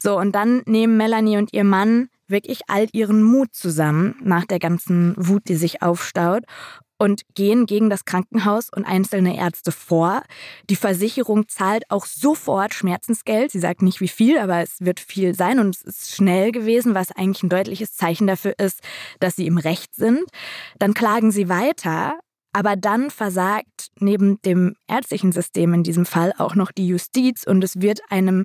[0.03, 4.59] So, und dann nehmen Melanie und ihr Mann wirklich all ihren Mut zusammen nach der
[4.59, 6.45] ganzen Wut, die sich aufstaut
[6.99, 10.23] und gehen gegen das Krankenhaus und einzelne Ärzte vor.
[10.69, 13.53] Die Versicherung zahlt auch sofort Schmerzensgeld.
[13.53, 16.95] Sie sagt nicht wie viel, aber es wird viel sein und es ist schnell gewesen,
[16.95, 18.81] was eigentlich ein deutliches Zeichen dafür ist,
[19.21, 20.25] dass sie im Recht sind.
[20.79, 22.19] Dann klagen sie weiter,
[22.53, 27.63] aber dann versagt neben dem ärztlichen System in diesem Fall auch noch die Justiz und
[27.63, 28.45] es wird einem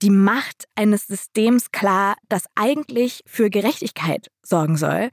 [0.00, 5.10] die Macht eines Systems klar, das eigentlich für Gerechtigkeit sorgen soll,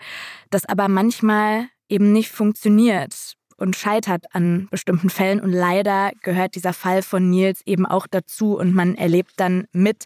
[0.49, 5.41] das aber manchmal eben nicht funktioniert und scheitert an bestimmten Fällen.
[5.41, 8.58] Und leider gehört dieser Fall von Nils eben auch dazu.
[8.58, 10.06] Und man erlebt dann mit,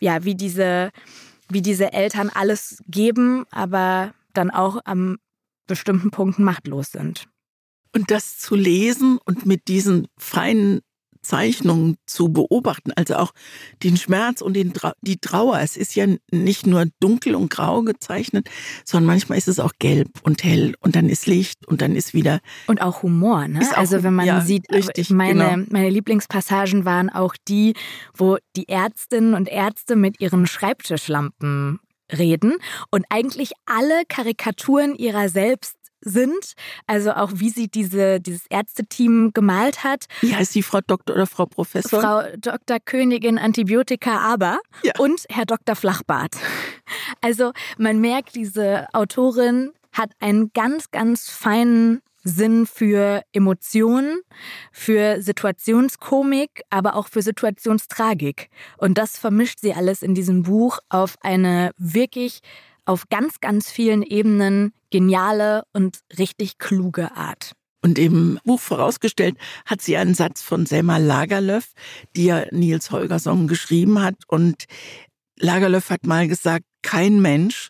[0.00, 0.90] ja, wie diese,
[1.48, 5.18] wie diese Eltern alles geben, aber dann auch an
[5.66, 7.26] bestimmten Punkten machtlos sind.
[7.94, 10.80] Und das zu lesen und mit diesen feinen
[11.24, 13.32] Zeichnungen zu beobachten, also auch
[13.82, 15.58] den Schmerz und den, die Trauer.
[15.60, 18.48] Es ist ja nicht nur dunkel und grau gezeichnet,
[18.84, 22.14] sondern manchmal ist es auch gelb und hell und dann ist Licht und dann ist
[22.14, 22.40] wieder.
[22.66, 23.60] Und auch Humor, ne?
[23.72, 25.66] Auch, also wenn man ja, sieht, richtig, meine, genau.
[25.70, 27.74] meine Lieblingspassagen waren auch die,
[28.16, 31.80] wo die Ärztinnen und Ärzte mit ihren Schreibtischlampen
[32.12, 32.54] reden
[32.90, 36.54] und eigentlich alle Karikaturen ihrer selbst sind,
[36.86, 40.06] also auch wie sie diese, dieses Ärzteteam gemalt hat.
[40.20, 42.00] Wie heißt die Frau Doktor oder Frau Professor?
[42.00, 42.78] Frau Dr.
[42.84, 44.92] Königin Antibiotika aber ja.
[44.98, 45.76] und Herr Dr.
[45.76, 46.36] Flachbart.
[47.20, 54.20] Also man merkt, diese Autorin hat einen ganz, ganz feinen Sinn für Emotionen,
[54.72, 58.48] für Situationskomik, aber auch für Situationstragik.
[58.78, 62.40] Und das vermischt sie alles in diesem Buch auf eine wirklich
[62.84, 67.52] auf ganz, ganz vielen Ebenen geniale und richtig kluge Art.
[67.82, 71.72] Und im Buch vorausgestellt hat sie einen Satz von Selma Lagerlöf,
[72.16, 74.14] die ja Nils Holgersson geschrieben hat.
[74.26, 74.64] Und
[75.38, 77.68] Lagerlöf hat mal gesagt, kein Mensch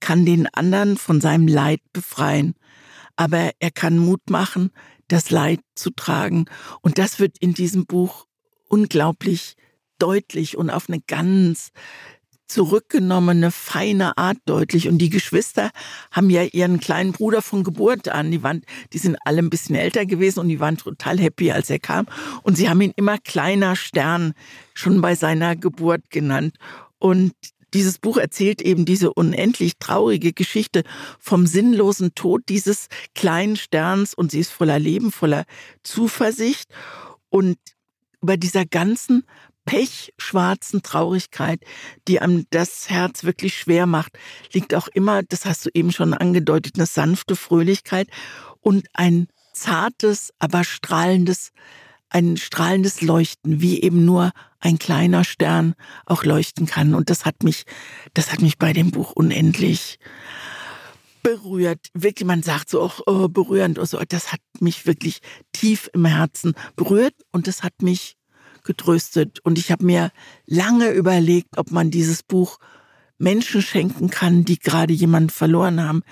[0.00, 2.54] kann den anderen von seinem Leid befreien,
[3.16, 4.70] aber er kann Mut machen,
[5.08, 6.44] das Leid zu tragen.
[6.82, 8.26] Und das wird in diesem Buch
[8.68, 9.54] unglaublich
[9.98, 11.70] deutlich und auf eine ganz
[12.46, 14.88] zurückgenommene, feine Art deutlich.
[14.88, 15.70] Und die Geschwister
[16.10, 18.30] haben ja ihren kleinen Bruder von Geburt an.
[18.30, 21.70] Die waren, die sind alle ein bisschen älter gewesen und die waren total happy, als
[21.70, 22.06] er kam.
[22.42, 24.34] Und sie haben ihn immer kleiner Stern
[24.74, 26.56] schon bei seiner Geburt genannt.
[26.98, 27.32] Und
[27.74, 30.84] dieses Buch erzählt eben diese unendlich traurige Geschichte
[31.18, 35.44] vom sinnlosen Tod dieses kleinen Sterns und sie ist voller Leben, voller
[35.82, 36.70] Zuversicht
[37.30, 37.58] und
[38.22, 39.24] über dieser ganzen
[39.64, 41.60] pechschwarzen Traurigkeit,
[42.08, 44.18] die einem das Herz wirklich schwer macht,
[44.52, 48.08] liegt auch immer, das hast du eben schon angedeutet, eine sanfte Fröhlichkeit
[48.60, 51.52] und ein zartes, aber strahlendes,
[52.10, 55.74] ein strahlendes Leuchten, wie eben nur ein kleiner Stern
[56.06, 56.94] auch leuchten kann.
[56.94, 57.64] Und das hat mich,
[58.14, 59.98] das hat mich bei dem Buch unendlich
[61.22, 61.88] berührt.
[61.94, 63.98] Wirklich, man sagt so auch oh, berührend oder so.
[64.08, 65.20] Das hat mich wirklich
[65.52, 68.16] tief im Herzen berührt und das hat mich
[68.64, 69.40] getröstet.
[69.40, 70.10] Und ich habe mir
[70.46, 72.58] lange überlegt, ob man dieses Buch
[73.18, 76.02] Menschen schenken kann, die gerade jemanden verloren haben,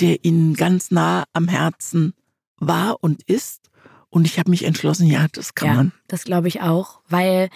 [0.00, 2.14] der ihnen ganz nah am Herzen
[2.58, 3.70] war und ist.
[4.10, 5.92] Und ich habe mich entschlossen, ja, das kann ja, man.
[6.08, 7.50] Das glaube ich auch, weil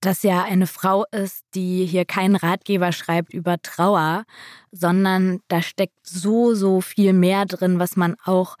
[0.00, 4.24] das ja eine Frau ist, die hier keinen Ratgeber schreibt über Trauer,
[4.70, 8.56] sondern da steckt so, so viel mehr drin, was man auch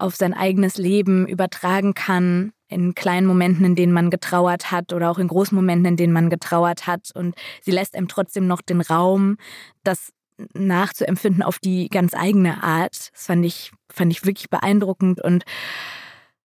[0.00, 5.10] auf sein eigenes Leben übertragen kann, in kleinen Momenten, in denen man getrauert hat oder
[5.10, 7.10] auch in großen Momenten, in denen man getrauert hat.
[7.14, 9.36] Und sie lässt einem trotzdem noch den Raum,
[9.82, 10.12] das
[10.54, 13.10] nachzuempfinden auf die ganz eigene Art.
[13.12, 15.44] Das fand ich, fand ich wirklich beeindruckend und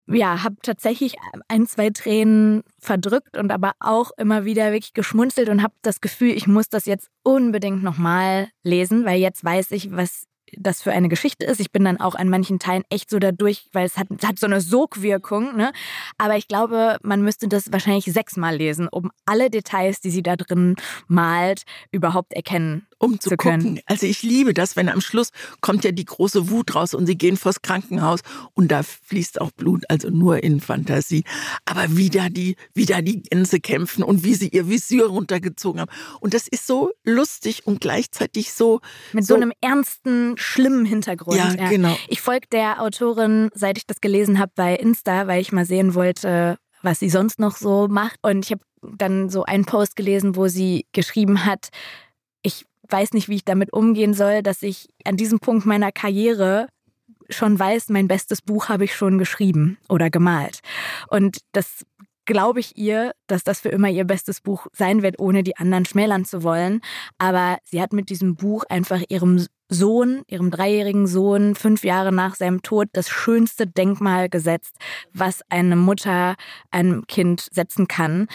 [0.07, 1.17] ja, habe tatsächlich
[1.49, 6.33] ein, zwei Tränen verdrückt und aber auch immer wieder wirklich geschmunzelt und habe das Gefühl,
[6.33, 10.27] ich muss das jetzt unbedingt nochmal lesen, weil jetzt weiß ich, was
[10.59, 11.61] das für eine Geschichte ist.
[11.61, 14.47] Ich bin dann auch an manchen Teilen echt so dadurch, weil es hat, hat so
[14.47, 15.57] eine Sogwirkung.
[15.57, 15.73] Ne?
[16.19, 20.37] Aber ich glaube, man müsste das wahrscheinlich sechsmal lesen, um alle Details, die sie da
[20.37, 20.77] drin
[21.09, 23.63] malt, überhaupt erkennen um zu, zu gucken.
[23.63, 23.81] können.
[23.87, 25.31] Also ich liebe das, wenn am Schluss
[25.61, 28.21] kommt ja die große Wut raus und sie gehen vors Krankenhaus
[28.55, 31.25] und da fließt auch Blut, also nur in Fantasie.
[31.65, 35.81] Aber wie da die, wie da die Gänse kämpfen und wie sie ihr Visier runtergezogen
[35.81, 35.91] haben.
[36.21, 38.81] Und das ist so lustig und gleichzeitig so.
[39.13, 41.39] Mit so, so einem ernsten, schlimmen Hintergrund.
[41.39, 41.69] Ja, ja.
[41.69, 41.97] genau.
[42.09, 45.95] Ich folge der Autorin, seit ich das gelesen habe, bei Insta, weil ich mal sehen
[45.95, 48.19] wollte, was sie sonst noch so macht.
[48.23, 48.63] Und ich habe
[48.97, 51.69] dann so einen Post gelesen, wo sie geschrieben hat,
[52.89, 56.69] weiß nicht, wie ich damit umgehen soll, dass ich an diesem Punkt meiner Karriere
[57.31, 60.61] schon weiß, mein bestes Buch habe ich schon geschrieben oder gemalt.
[61.09, 61.85] Und das
[62.27, 65.85] glaube ich ihr, dass das für immer ihr bestes Buch sein wird, ohne die anderen
[65.85, 66.81] schmälern zu wollen.
[67.19, 72.35] Aber sie hat mit diesem Buch einfach ihrem Sohn, ihrem dreijährigen Sohn, fünf Jahre nach
[72.35, 74.77] seinem Tod, das schönste Denkmal gesetzt,
[75.13, 76.35] was eine Mutter
[76.71, 78.29] einem Kind setzen kann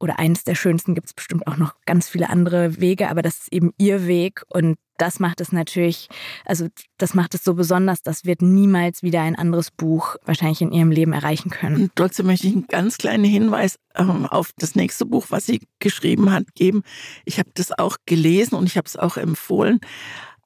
[0.00, 3.38] oder eins der schönsten gibt es bestimmt auch noch ganz viele andere Wege, aber das
[3.38, 6.08] ist eben ihr Weg und das macht es natürlich,
[6.44, 6.66] also
[6.98, 10.90] das macht es so besonders, das wird niemals wieder ein anderes Buch wahrscheinlich in ihrem
[10.90, 11.82] Leben erreichen können.
[11.82, 15.60] Und trotzdem möchte ich einen ganz kleinen Hinweis ähm, auf das nächste Buch, was sie
[15.78, 16.82] geschrieben hat, geben.
[17.24, 19.80] Ich habe das auch gelesen und ich habe es auch empfohlen.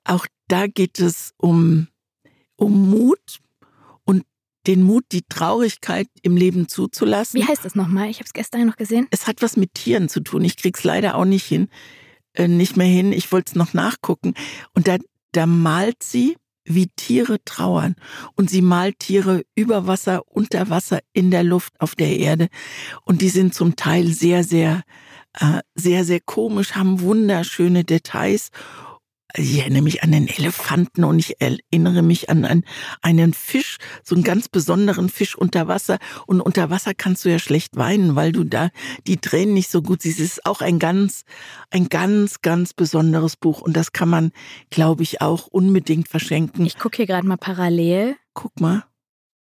[0.05, 1.89] Auch da geht es um,
[2.57, 3.41] um Mut,
[4.67, 7.41] den Mut, die Traurigkeit im Leben zuzulassen.
[7.41, 8.09] Wie heißt das nochmal?
[8.11, 9.09] Ich habe es gestern noch gesehen.
[9.11, 10.45] Es hat was mit Tieren zu tun.
[10.45, 11.69] Ich krieg's leider auch nicht hin,
[12.35, 13.13] äh, nicht mehr hin.
[13.13, 14.35] Ich wollte es noch nachgucken.
[14.75, 14.99] Und da,
[15.33, 17.97] da malt sie, wie Tiere trauern.
[18.37, 22.49] Und sie malt Tiere über Wasser, unter Wasser, in der Luft, auf der Erde.
[23.05, 24.83] Und die sind zum Teil sehr, sehr,
[25.41, 28.51] äh, sehr, sehr komisch, haben wunderschöne Details
[29.35, 32.65] ich erinnere mich an den Elefanten und ich erinnere mich an einen,
[33.01, 35.99] einen Fisch, so einen ganz besonderen Fisch unter Wasser.
[36.27, 38.71] Und unter Wasser kannst du ja schlecht weinen, weil du da
[39.07, 40.21] die Tränen nicht so gut siehst.
[40.21, 41.25] Es ist auch ein ganz,
[41.71, 43.61] ein ganz, ganz besonderes Buch.
[43.61, 44.33] Und das kann man,
[44.71, 46.67] glaube ich, auch unbedingt verschenken.
[46.67, 48.17] Ich gucke hier gerade mal parallel.
[48.35, 48.85] Guck mal.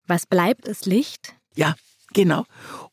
[0.05, 1.35] Was bleibt, ist Licht.
[1.55, 1.75] Ja,
[2.13, 2.45] genau.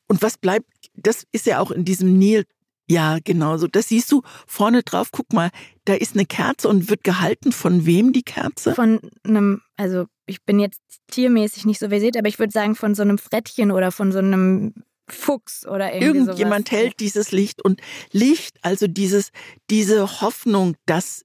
[0.06, 2.44] Und was bleibt, das ist ja auch in diesem Nil
[2.90, 3.68] ja, genau so.
[3.68, 5.10] Das siehst du vorne drauf.
[5.12, 5.50] Guck mal,
[5.84, 8.74] da ist eine Kerze und wird gehalten von wem die Kerze?
[8.74, 12.96] Von einem, also ich bin jetzt tiermäßig nicht so versiert, aber ich würde sagen von
[12.96, 14.74] so einem Frettchen oder von so einem
[15.08, 16.80] Fuchs oder irgendwie Irgendjemand sowas.
[16.80, 19.30] hält dieses Licht und Licht, also dieses,
[19.70, 21.24] diese Hoffnung, dass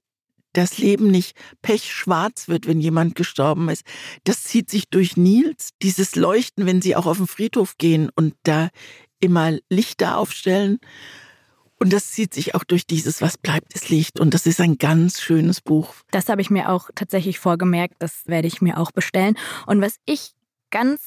[0.52, 3.82] das Leben nicht pechschwarz wird, wenn jemand gestorben ist.
[4.22, 8.34] Das zieht sich durch Nils, dieses Leuchten, wenn sie auch auf den Friedhof gehen und
[8.44, 8.68] da
[9.20, 10.78] immer Lichter aufstellen.
[11.78, 14.18] Und das zieht sich auch durch dieses Was bleibt, ist Licht.
[14.18, 15.94] Und das ist ein ganz schönes Buch.
[16.10, 17.96] Das habe ich mir auch tatsächlich vorgemerkt.
[17.98, 19.36] Das werde ich mir auch bestellen.
[19.66, 20.32] Und was ich
[20.70, 21.00] ganz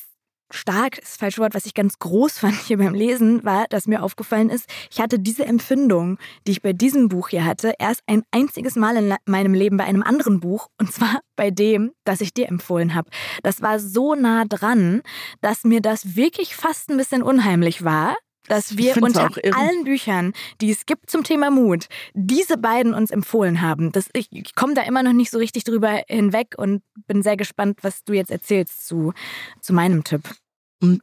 [0.52, 3.88] stark, ist das falsche Wort, was ich ganz groß fand hier beim Lesen, war, dass
[3.88, 8.02] mir aufgefallen ist, ich hatte diese Empfindung, die ich bei diesem Buch hier hatte, erst
[8.08, 12.22] ein einziges Mal in meinem Leben bei einem anderen Buch, und zwar bei dem, das
[12.22, 13.10] ich dir empfohlen habe.
[13.44, 15.02] Das war so nah dran,
[15.42, 18.16] dass mir das wirklich fast ein bisschen unheimlich war,
[18.50, 23.62] dass wir unter allen Büchern, die es gibt zum Thema Mut, diese beiden uns empfohlen
[23.62, 23.92] haben.
[23.92, 27.38] Das, ich, ich komme da immer noch nicht so richtig drüber hinweg und bin sehr
[27.38, 29.14] gespannt, was du jetzt erzählst zu,
[29.62, 30.24] zu meinem Tipp.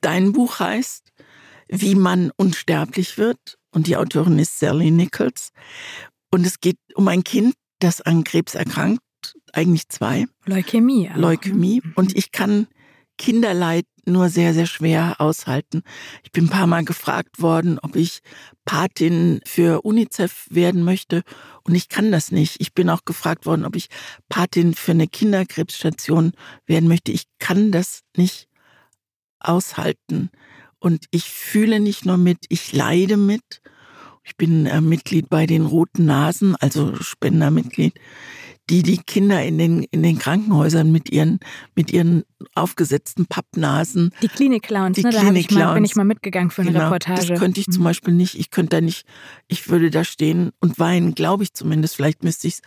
[0.01, 1.13] Dein Buch heißt
[1.69, 5.53] Wie man unsterblich wird und die Autorin ist Sally Nichols.
[6.31, 9.03] Und es geht um ein Kind, das an Krebs erkrankt,
[9.53, 10.27] eigentlich zwei.
[10.45, 11.11] Leukämie.
[11.11, 11.17] Auch.
[11.17, 11.81] Leukämie.
[11.83, 11.93] Mhm.
[11.95, 12.67] Und ich kann
[13.19, 15.83] Kinderleid nur sehr, sehr schwer aushalten.
[16.23, 18.21] Ich bin ein paar Mal gefragt worden, ob ich
[18.65, 21.23] Patin für UNICEF werden möchte
[21.65, 22.61] und ich kann das nicht.
[22.61, 23.89] Ich bin auch gefragt worden, ob ich
[24.29, 26.33] Patin für eine Kinderkrebsstation
[26.67, 27.11] werden möchte.
[27.11, 28.49] Ich kann das nicht
[29.41, 30.31] aushalten.
[30.79, 33.61] Und ich fühle nicht nur mit, ich leide mit.
[34.23, 37.95] Ich bin äh, Mitglied bei den Roten Nasen, also Spendermitglied
[38.69, 41.39] die die Kinder in den, in den Krankenhäusern mit ihren,
[41.75, 42.25] mit ihren
[42.55, 44.13] aufgesetzten Pappnasen.
[44.23, 45.11] Die Klinik-Clowns, ne?
[45.11, 47.29] Da Klinik ich mal, bin ich mal mitgegangen für eine genau, Reportage.
[47.29, 47.85] Das könnte ich zum mhm.
[47.85, 48.35] Beispiel nicht.
[48.39, 49.07] Ich könnte da nicht,
[49.47, 51.95] ich würde da stehen und weinen, glaube ich zumindest.
[51.95, 52.63] Vielleicht müsste ich es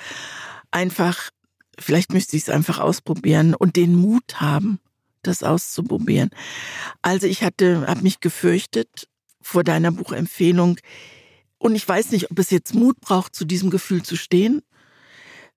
[0.71, 1.31] einfach,
[1.77, 4.79] vielleicht müsste ich es einfach ausprobieren und den Mut haben,
[5.21, 6.29] das auszuprobieren.
[7.01, 9.09] Also ich hatte, habe mich gefürchtet
[9.41, 10.77] vor deiner Buchempfehlung.
[11.57, 14.62] Und ich weiß nicht, ob es jetzt Mut braucht, zu diesem Gefühl zu stehen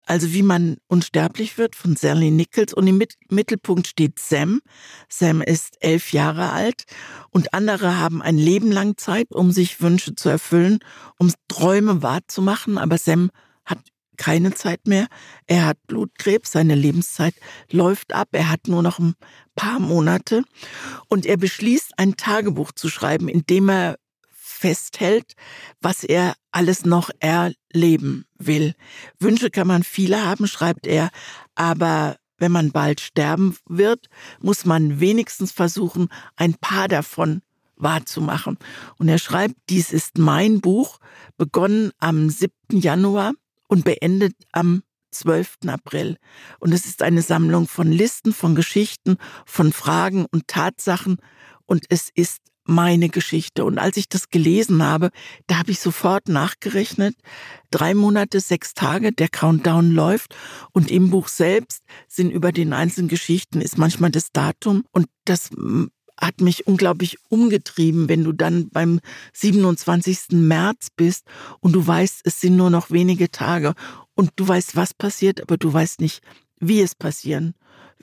[0.07, 2.75] also wie man unsterblich wird von Sally Nichols.
[2.75, 4.61] Und im Mittelpunkt steht Sam.
[5.09, 6.85] Sam ist elf Jahre alt
[7.31, 10.81] und andere haben ein Leben lang Zeit, um sich Wünsche zu erfüllen,
[11.19, 12.79] um Träume wahrzumachen.
[12.79, 13.31] Aber Sam
[13.65, 13.79] hat
[14.17, 15.07] keine Zeit mehr.
[15.47, 17.35] Er hat Blutkrebs, seine Lebenszeit
[17.71, 18.29] läuft ab.
[18.33, 19.15] Er hat nur noch ein
[19.55, 20.43] paar Monate
[21.09, 23.97] und er beschließt, ein Tagebuch zu schreiben, in dem er
[24.63, 25.35] festhält,
[25.81, 28.75] was er alles noch erleben will.
[29.19, 31.11] Wünsche kann man viele haben, schreibt er,
[31.57, 34.09] aber wenn man bald sterben wird,
[34.41, 37.43] muss man wenigstens versuchen, ein paar davon
[37.75, 38.57] wahrzumachen.
[38.99, 40.99] Und er schreibt, dies ist mein Buch,
[41.37, 42.53] begonnen am 7.
[42.71, 43.33] Januar
[43.67, 45.59] und beendet am 12.
[45.67, 46.19] April.
[46.61, 51.17] Und es ist eine Sammlung von Listen, von Geschichten, von Fragen und Tatsachen.
[51.67, 53.65] Und es ist meine Geschichte.
[53.65, 55.11] Und als ich das gelesen habe,
[55.47, 57.17] da habe ich sofort nachgerechnet.
[57.71, 60.37] Drei Monate, sechs Tage, der Countdown läuft.
[60.73, 64.85] Und im Buch selbst sind über den einzelnen Geschichten ist manchmal das Datum.
[64.93, 69.01] Und das hm, hat mich unglaublich umgetrieben, wenn du dann beim
[69.33, 70.31] 27.
[70.31, 71.27] März bist
[71.61, 73.75] und du weißt, es sind nur noch wenige Tage
[74.15, 76.23] und du weißt, was passiert, aber du weißt nicht,
[76.61, 77.55] wie es passieren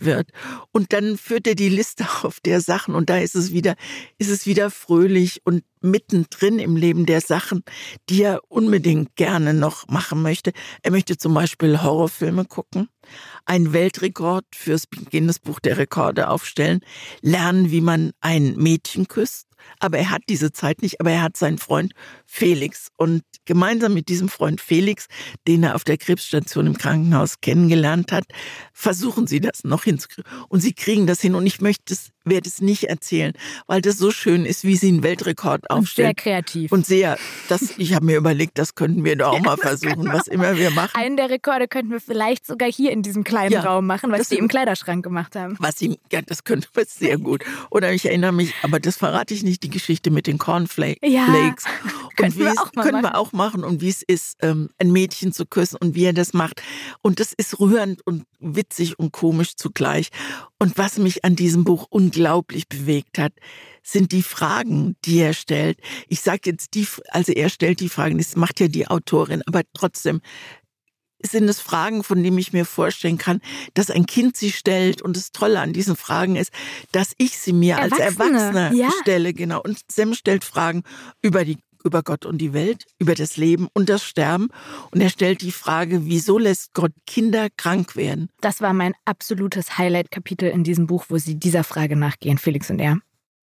[0.05, 0.29] wird.
[0.71, 3.75] Und dann führt er die Liste auf der Sachen und da ist es wieder,
[4.17, 7.63] ist es wieder fröhlich und mittendrin im Leben der Sachen,
[8.09, 10.51] die er unbedingt gerne noch machen möchte.
[10.83, 12.89] Er möchte zum Beispiel Horrorfilme gucken,
[13.45, 16.81] einen Weltrekord fürs Guinness Buch der Rekorde aufstellen,
[17.21, 19.48] lernen, wie man ein Mädchen küsst,
[19.79, 21.93] aber er hat diese Zeit nicht, aber er hat seinen Freund
[22.25, 22.89] Felix.
[22.97, 25.07] Und gemeinsam mit diesem Freund Felix,
[25.47, 28.25] den er auf der Krebsstation im Krankenhaus kennengelernt hat,
[28.73, 30.31] versuchen sie das noch hinzukriegen.
[30.49, 31.35] Und sie kriegen das hin.
[31.35, 33.33] Und ich möchte es, werde es nicht erzählen,
[33.67, 36.09] weil das so schön ist, wie sie einen Weltrekord aufstellen.
[36.09, 36.71] Und sehr kreativ.
[36.71, 40.07] Und sehr, das, ich habe mir überlegt, das könnten wir doch auch ja, mal versuchen,
[40.11, 40.91] was immer wir machen.
[40.95, 44.29] Einen der Rekorde könnten wir vielleicht sogar hier in diesem kleinen ja, Raum machen, was
[44.29, 45.55] sie im Kleiderschrank gemacht haben.
[45.59, 47.43] Was sie, ja, das könnte wir sehr gut.
[47.69, 50.99] Oder ich erinnere mich, aber das verrate ich nicht, die Geschichte mit den Cornflakes.
[51.09, 51.27] Ja,
[52.19, 53.03] und wie wir es, können machen.
[53.03, 56.13] wir auch machen und wie es ist, ähm, ein Mädchen zu küssen und wie er
[56.13, 56.61] das macht.
[57.01, 60.09] Und das ist rührend und witzig und komisch zugleich.
[60.59, 63.31] Und was mich an diesem Buch unglaublich bewegt hat,
[63.81, 65.79] sind die Fragen, die er stellt.
[66.09, 69.61] Ich sage jetzt die, also er stellt die Fragen, das macht ja die Autorin, aber
[69.73, 70.21] trotzdem
[71.21, 73.41] sind es Fragen, von denen ich mir vorstellen kann,
[73.73, 75.01] dass ein Kind sie stellt.
[75.01, 76.51] Und das Tolle an diesen Fragen ist,
[76.91, 78.89] dass ich sie mir Erwachsene, als Erwachsener ja.
[79.01, 79.61] stelle, genau.
[79.61, 80.83] Und Sam stellt Fragen
[81.21, 81.57] über die
[81.89, 84.49] über Gott und die Welt, über das Leben und das Sterben.
[84.91, 88.29] Und er stellt die Frage, wieso lässt Gott Kinder krank werden?
[88.41, 92.79] Das war mein absolutes Highlight-Kapitel in diesem Buch, wo sie dieser Frage nachgehen, Felix und
[92.79, 92.99] er.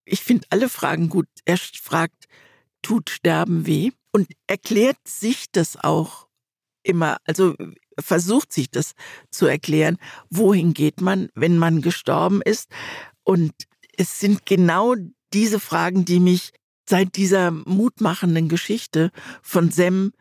[0.05, 1.27] Ich finde alle Fragen gut.
[1.45, 2.27] Er fragt,
[2.83, 3.91] tut Sterben weh?
[4.11, 6.27] Und erklärt sich das auch
[6.83, 7.55] immer, also
[7.99, 8.93] versucht sich das
[9.31, 9.97] zu erklären,
[10.29, 12.69] wohin geht man, wenn man gestorben ist.
[13.23, 13.51] Und
[13.97, 14.93] es sind genau
[15.33, 16.53] diese Fragen, die mich
[16.87, 20.13] seit dieser mutmachenden Geschichte von Sem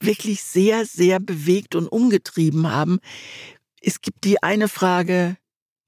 [0.00, 2.98] wirklich sehr, sehr bewegt und umgetrieben haben.
[3.80, 5.36] Es gibt die eine Frage,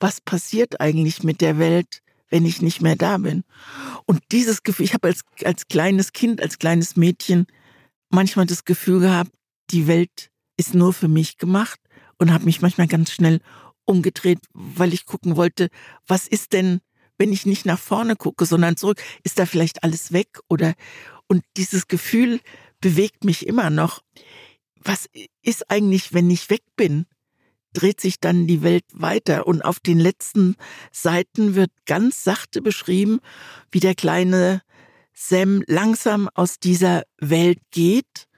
[0.00, 3.44] was passiert eigentlich mit der Welt, wenn ich nicht mehr da bin.
[4.06, 7.46] Und dieses Gefühl, ich habe als, als kleines Kind, als kleines Mädchen
[8.10, 9.32] manchmal das Gefühl gehabt,
[9.70, 11.80] die Welt ist nur für mich gemacht
[12.18, 13.40] und habe mich manchmal ganz schnell
[13.84, 15.68] umgedreht, weil ich gucken wollte,
[16.06, 16.80] was ist denn,
[17.18, 20.74] wenn ich nicht nach vorne gucke, sondern zurück, ist da vielleicht alles weg oder
[21.26, 22.40] und dieses Gefühl
[22.80, 24.00] bewegt mich immer noch.
[24.76, 25.08] Was
[25.42, 27.06] ist eigentlich, wenn ich weg bin?
[27.74, 30.56] Dreht sich dann die Welt weiter und auf den letzten
[30.90, 33.20] Seiten wird ganz sachte beschrieben,
[33.70, 34.62] wie der kleine
[35.12, 38.28] Sam langsam aus dieser Welt geht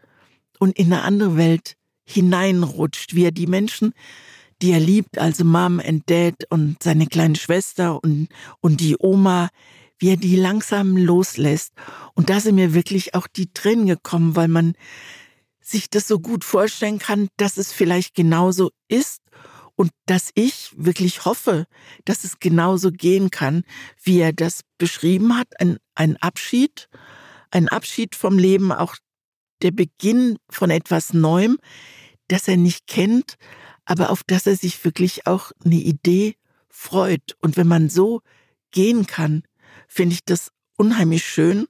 [0.58, 1.76] und in eine andere Welt
[2.06, 3.92] hineinrutscht, wie er die Menschen,
[4.62, 8.28] die er liebt, also Mom and Dad und seine kleine Schwester und,
[8.60, 9.48] und die Oma,
[9.98, 11.72] wie er die langsam loslässt.
[12.14, 14.74] Und da sind mir wirklich auch die Tränen gekommen, weil man
[15.60, 19.22] sich das so gut vorstellen kann, dass es vielleicht genauso ist
[19.76, 21.66] und dass ich wirklich hoffe,
[22.04, 23.62] dass es genauso gehen kann,
[24.02, 25.48] wie er das beschrieben hat.
[25.58, 26.88] Ein, ein Abschied,
[27.50, 28.96] ein Abschied vom Leben, auch
[29.62, 31.58] der Beginn von etwas Neuem,
[32.28, 33.36] das er nicht kennt,
[33.84, 36.36] aber auf das er sich wirklich auch eine Idee
[36.68, 37.36] freut.
[37.40, 38.22] Und wenn man so
[38.70, 39.42] gehen kann,
[39.88, 41.66] finde ich das unheimlich schön.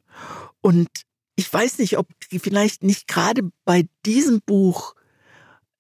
[0.60, 0.88] Und
[1.36, 4.94] ich weiß nicht, ob vielleicht nicht gerade bei diesem Buch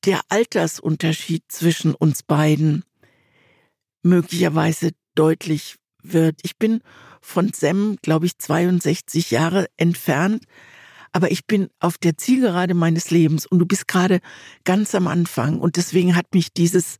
[0.04, 2.84] der Altersunterschied zwischen uns beiden
[4.02, 6.40] möglicherweise deutlich wird.
[6.42, 6.80] Ich bin
[7.20, 10.44] von Sam, glaube ich, 62 Jahre entfernt,
[11.12, 14.20] aber ich bin auf der Zielgerade meines Lebens und du bist gerade
[14.64, 16.96] ganz am Anfang und deswegen hat mich dieses,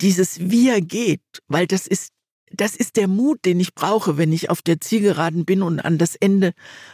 [0.00, 2.12] dieses wie er geht, weil das ist
[2.50, 5.98] das ist der Mut, den ich brauche, wenn ich auf der Zielgeraden bin und an
[5.98, 6.52] das Ende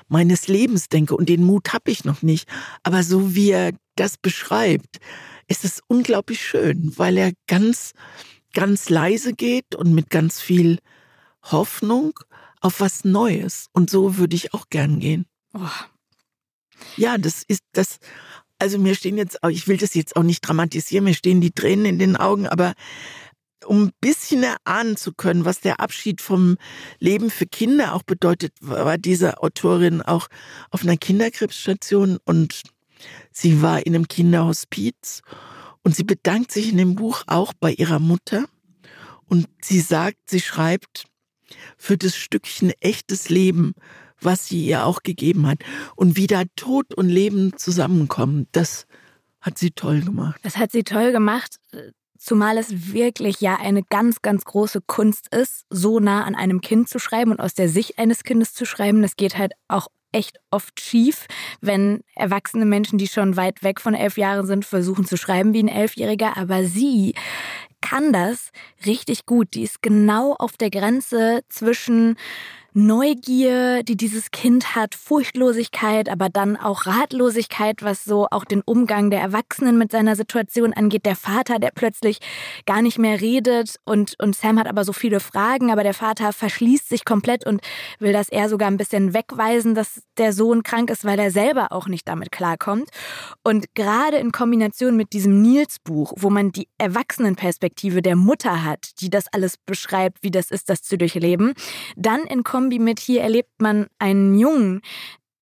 [0.09, 1.16] meines Lebens denke.
[1.16, 2.48] Und den Mut habe ich noch nicht.
[2.82, 4.98] Aber so wie er das beschreibt,
[5.46, 7.92] ist es unglaublich schön, weil er ganz,
[8.52, 10.78] ganz leise geht und mit ganz viel
[11.42, 12.18] Hoffnung
[12.61, 13.68] auf was Neues.
[13.72, 15.26] Und so würde ich auch gern gehen.
[15.52, 15.61] Oh,
[16.97, 17.99] ja, das ist das.
[18.59, 21.87] Also mir stehen jetzt, ich will das jetzt auch nicht dramatisieren, mir stehen die Tränen
[21.87, 22.74] in den Augen, aber
[23.66, 26.57] um ein bisschen erahnen zu können, was der Abschied vom
[26.99, 30.28] Leben für Kinder auch bedeutet, war diese Autorin auch
[30.70, 32.62] auf einer Kinderkrebsstation und
[33.32, 35.22] sie war in einem Kinderhospiz
[35.82, 38.45] und sie bedankt sich in dem Buch auch bei ihrer Mutter
[39.26, 41.07] und sie sagt, sie schreibt,
[41.76, 43.74] für das Stückchen echtes Leben,
[44.20, 45.58] was sie ihr auch gegeben hat.
[45.96, 48.86] Und wie da Tod und Leben zusammenkommen, das
[49.40, 50.40] hat sie toll gemacht.
[50.42, 51.56] Das hat sie toll gemacht.
[52.18, 56.88] Zumal es wirklich ja eine ganz, ganz große Kunst ist, so nah an einem Kind
[56.88, 59.02] zu schreiben und aus der Sicht eines Kindes zu schreiben.
[59.02, 61.26] Das geht halt auch echt oft schief,
[61.60, 65.62] wenn erwachsene Menschen, die schon weit weg von elf Jahren sind, versuchen zu schreiben wie
[65.62, 66.36] ein Elfjähriger.
[66.36, 67.14] Aber sie
[67.82, 68.50] kann das
[68.86, 69.48] richtig gut.
[69.54, 72.16] Die ist genau auf der Grenze zwischen
[72.77, 79.11] Neugier, die dieses Kind hat, Furchtlosigkeit, aber dann auch Ratlosigkeit, was so auch den Umgang
[79.11, 81.07] der Erwachsenen mit seiner Situation angeht.
[81.07, 82.18] Der Vater, der plötzlich
[82.66, 86.33] gar nicht mehr redet und, und Sam hat aber so viele Fragen, aber der Vater
[86.33, 87.61] verschließt sich komplett und
[88.01, 91.70] will das eher sogar ein bisschen wegweisen, dass der Sohn krank ist, weil er selber
[91.70, 92.89] auch nicht damit klarkommt.
[93.45, 99.11] Und gerade in Kombination mit diesem Nils-Buch, wo man die Erwachsenenperspektive der Mutter hat, die
[99.11, 101.55] das alles beschreibt, wie das ist, das zu durchleben,
[101.97, 104.80] dann in Kombination Kombi mit hier erlebt man einen Jungen,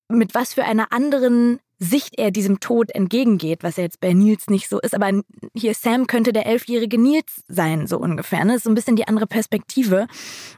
[0.09, 4.47] mit was für einer anderen Sicht er diesem Tod entgegengeht, was ja jetzt bei Nils
[4.47, 4.93] nicht so ist.
[4.93, 5.09] Aber
[5.55, 8.43] hier Sam könnte der elfjährige Nils sein, so ungefähr.
[8.43, 8.51] Ne?
[8.51, 10.07] Das ist so ein bisschen die andere Perspektive.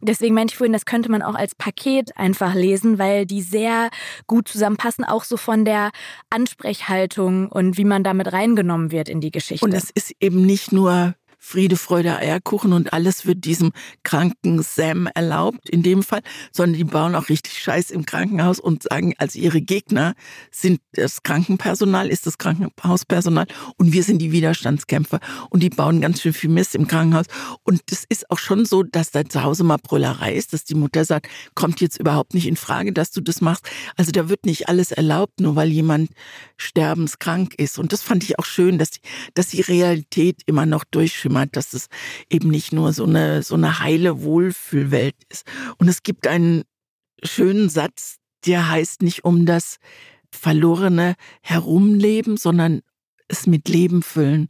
[0.02, 3.90] Deswegen meinte ich vorhin, das könnte man auch als Paket einfach lesen, weil die sehr
[4.26, 5.92] gut zusammenpassen, auch so von der
[6.32, 9.66] Ansprechhaltung und wie man damit reingenommen wird in die Geschichte.
[9.66, 11.14] Und es ist eben nicht nur
[11.46, 13.72] Friede, Freude, Eierkuchen und alles wird diesem
[14.02, 16.22] kranken Sam erlaubt, in dem Fall,
[16.52, 20.16] sondern die bauen auch richtig Scheiß im Krankenhaus und sagen, als ihre Gegner
[20.50, 23.46] sind das Krankenpersonal, ist das Krankenhauspersonal
[23.78, 25.20] und wir sind die Widerstandskämpfer
[25.52, 27.28] und die bauen ganz schön viel Mist im Krankenhaus.
[27.62, 30.76] Und es ist auch schon so, dass da zu Hause mal Brüllerei ist, dass die
[30.76, 33.70] Mutter sagt, kommt jetzt überhaupt nicht in Frage, dass du das machst.
[33.98, 36.10] Also da wird nicht alles erlaubt, nur weil jemand
[36.58, 37.78] sterbenskrank ist.
[37.78, 39.02] Und das fand ich auch schön, dass die,
[39.36, 41.88] dass die Realität immer noch durchschimmert meint, dass es
[42.30, 45.46] eben nicht nur so eine, so eine heile Wohlfühlwelt ist.
[45.78, 46.64] Und es gibt einen
[47.24, 48.18] schönen Satz,
[48.48, 49.78] der heißt nicht um das
[50.32, 52.82] verlorene Herumleben, sondern
[53.28, 54.50] es mit Leben füllen.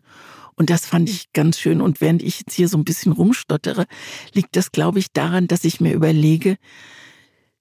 [0.55, 1.81] Und das fand ich ganz schön.
[1.81, 3.85] Und während ich jetzt hier so ein bisschen rumstottere,
[4.33, 6.57] liegt das, glaube ich, daran, dass ich mir überlege,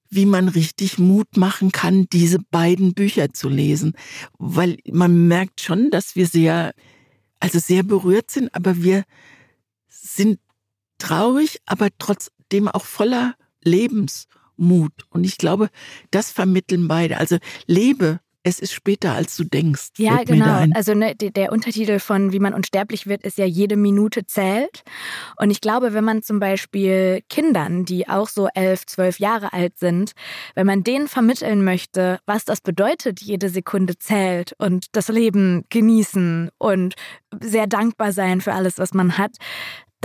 [0.09, 3.93] wie man richtig Mut machen kann, diese beiden Bücher zu lesen.
[4.37, 6.73] Weil man merkt schon, dass wir sehr
[7.45, 9.03] also sehr berührt sind, aber wir
[9.87, 10.39] sind
[10.97, 14.93] traurig, aber trotzdem auch voller Lebensmut.
[15.09, 15.69] Und ich glaube,
[16.09, 17.17] das vermitteln beide.
[17.17, 17.37] Also
[17.67, 19.89] lebe es ist später, als du denkst.
[19.97, 20.65] Ja, genau.
[20.75, 24.83] Also ne, der Untertitel von Wie man unsterblich wird, ist ja jede Minute zählt.
[25.37, 29.79] Und ich glaube, wenn man zum Beispiel Kindern, die auch so elf, zwölf Jahre alt
[29.79, 30.11] sind,
[30.53, 36.51] wenn man denen vermitteln möchte, was das bedeutet, jede Sekunde zählt und das Leben genießen
[36.59, 36.93] und
[37.41, 39.37] sehr dankbar sein für alles, was man hat,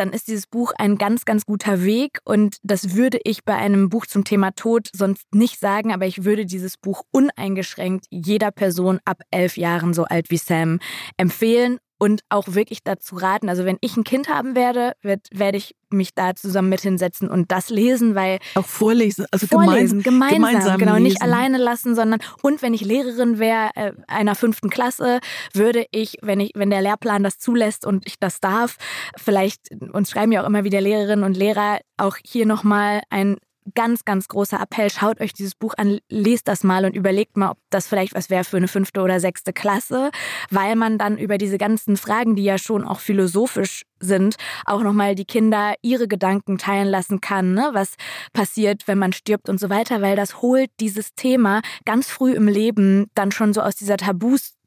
[0.01, 2.20] dann ist dieses Buch ein ganz, ganz guter Weg.
[2.24, 6.24] Und das würde ich bei einem Buch zum Thema Tod sonst nicht sagen, aber ich
[6.24, 10.80] würde dieses Buch uneingeschränkt jeder Person ab elf Jahren so alt wie Sam
[11.18, 13.51] empfehlen und auch wirklich dazu raten.
[13.51, 17.28] Also wenn ich ein Kind haben werde, werd, werde ich mich da zusammen mit hinsetzen
[17.28, 21.03] und das lesen, weil auch vorlesen, also vorlesen, gemeinsam, gemeinsam genau, lesen.
[21.03, 25.20] nicht alleine lassen, sondern und wenn ich Lehrerin wäre äh, einer fünften Klasse,
[25.53, 28.76] würde ich, wenn ich, wenn der Lehrplan das zulässt und ich das darf,
[29.18, 33.36] vielleicht uns schreiben ja auch immer wieder Lehrerinnen und Lehrer auch hier nochmal ein
[33.75, 34.91] ganz, ganz großer Appell.
[34.91, 38.31] Schaut euch dieses Buch an, lest das mal und überlegt mal, ob das vielleicht was
[38.31, 40.11] wäre für eine fünfte oder sechste Klasse,
[40.51, 45.14] weil man dann über diese ganzen Fragen, die ja schon auch philosophisch sind, auch nochmal
[45.14, 47.71] die Kinder ihre Gedanken teilen lassen kann, ne?
[47.73, 47.95] was
[48.33, 52.49] passiert, wenn man stirbt und so weiter, weil das holt dieses Thema ganz früh im
[52.49, 53.97] Leben dann schon so aus dieser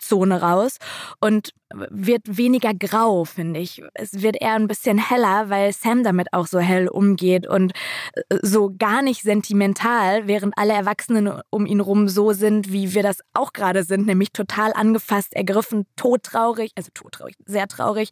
[0.03, 0.77] Tabuzone raus
[1.19, 1.53] und
[1.89, 3.81] wird weniger grau, finde ich.
[3.95, 7.73] Es wird eher ein bisschen heller, weil Sam damit auch so hell umgeht und
[8.13, 13.01] äh, so gar nicht sentimental, während alle Erwachsenen um ihn rum so sind, wie wir
[13.01, 18.09] das auch gerade sind, nämlich total angefasst, ergriffen, todtraurig, also todtraurig, sehr traurig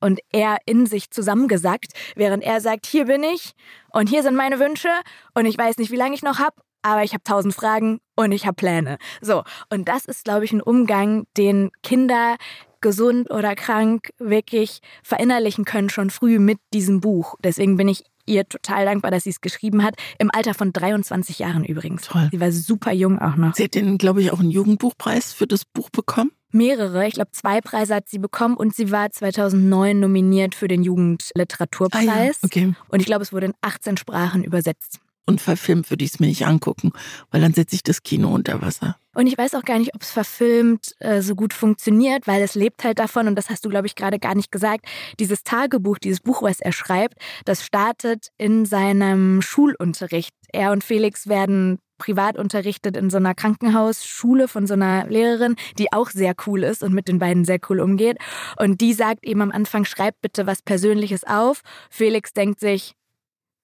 [0.00, 3.52] und er in sich zusammengesackt, während er sagt, hier bin ich
[3.92, 4.88] und hier sind meine Wünsche
[5.34, 8.32] und ich weiß nicht, wie lange ich noch habe, aber ich habe tausend Fragen und
[8.32, 8.98] ich habe Pläne.
[9.20, 12.36] So, und das ist, glaube ich, ein Umgang, den Kinder
[12.80, 17.36] gesund oder krank wirklich verinnerlichen können schon früh mit diesem Buch.
[17.42, 19.94] Deswegen bin ich ihr total dankbar, dass sie es geschrieben hat.
[20.18, 22.02] Im Alter von 23 Jahren übrigens.
[22.02, 22.28] Toll.
[22.30, 23.54] Sie war super jung auch noch.
[23.54, 27.30] Sie hat den, glaube ich, auch einen Jugendbuchpreis für das Buch bekommen mehrere, ich glaube
[27.32, 32.04] zwei Preise hat sie bekommen und sie war 2009 nominiert für den Jugendliteraturpreis.
[32.06, 32.74] Ah ja, okay.
[32.88, 35.00] Und ich glaube, es wurde in 18 Sprachen übersetzt.
[35.26, 36.92] Und verfilmt würde ich es mir nicht angucken,
[37.30, 38.96] weil dann setze ich das Kino unter Wasser.
[39.14, 42.54] Und ich weiß auch gar nicht, ob es verfilmt äh, so gut funktioniert, weil es
[42.54, 44.86] lebt halt davon, und das hast du, glaube ich, gerade gar nicht gesagt,
[45.20, 47.14] dieses Tagebuch, dieses Buch, was er schreibt,
[47.44, 50.34] das startet in seinem Schulunterricht.
[50.52, 55.92] Er und Felix werden privat unterrichtet in so einer Krankenhausschule von so einer Lehrerin, die
[55.92, 58.16] auch sehr cool ist und mit den beiden sehr cool umgeht.
[58.58, 61.60] Und die sagt eben am Anfang, schreib bitte was Persönliches auf.
[61.90, 62.94] Felix denkt sich,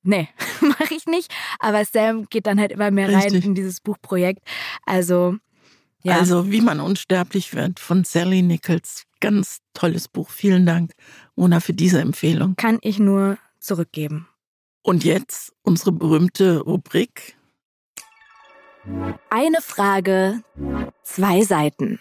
[0.08, 0.28] nee,
[0.60, 1.32] mache ich nicht.
[1.58, 3.34] Aber Sam geht dann halt immer mehr Richtig.
[3.34, 4.42] rein in dieses Buchprojekt.
[4.84, 5.36] Also,
[6.02, 6.18] ja.
[6.18, 9.04] Also, wie man unsterblich wird von Sally Nichols.
[9.20, 10.30] Ganz tolles Buch.
[10.30, 10.92] Vielen Dank,
[11.34, 12.54] Mona, für diese Empfehlung.
[12.56, 14.28] Kann ich nur zurückgeben.
[14.82, 17.36] Und jetzt unsere berühmte Rubrik
[19.28, 20.42] eine Frage,
[21.02, 22.00] zwei Seiten.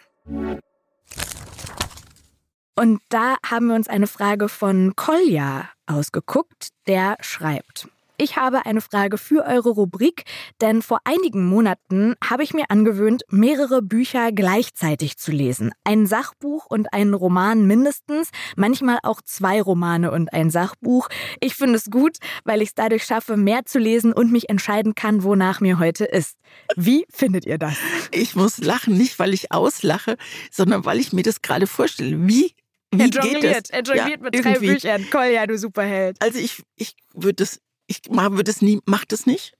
[2.76, 7.88] Und da haben wir uns eine Frage von Kolja ausgeguckt, der schreibt.
[8.20, 10.24] Ich habe eine Frage für eure Rubrik,
[10.60, 15.72] denn vor einigen Monaten habe ich mir angewöhnt, mehrere Bücher gleichzeitig zu lesen.
[15.84, 21.10] Ein Sachbuch und einen Roman mindestens, manchmal auch zwei Romane und ein Sachbuch.
[21.42, 24.96] Ich finde es gut, weil ich es dadurch schaffe, mehr zu lesen und mich entscheiden
[24.96, 26.38] kann, wonach mir heute ist.
[26.76, 27.76] Wie findet ihr das?
[28.10, 30.18] Ich muss lachen, nicht weil ich auslache,
[30.50, 32.28] sondern weil ich mir das gerade vorstelle.
[32.28, 32.56] Wie
[32.92, 34.42] wie er jongliert, er jongliert ja, mit irgendwie.
[34.42, 35.10] drei Büchern.
[35.12, 36.16] Kolja, du Superheld.
[36.20, 39.54] Also ich, ich würde es ich würde es nie, mach das nicht.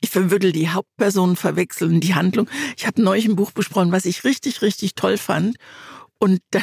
[0.00, 2.48] Ich würde die Hauptpersonen verwechseln, die Handlung.
[2.76, 5.56] Ich habe neulich ein Buch besprochen, was ich richtig, richtig toll fand.
[6.18, 6.62] Und dann,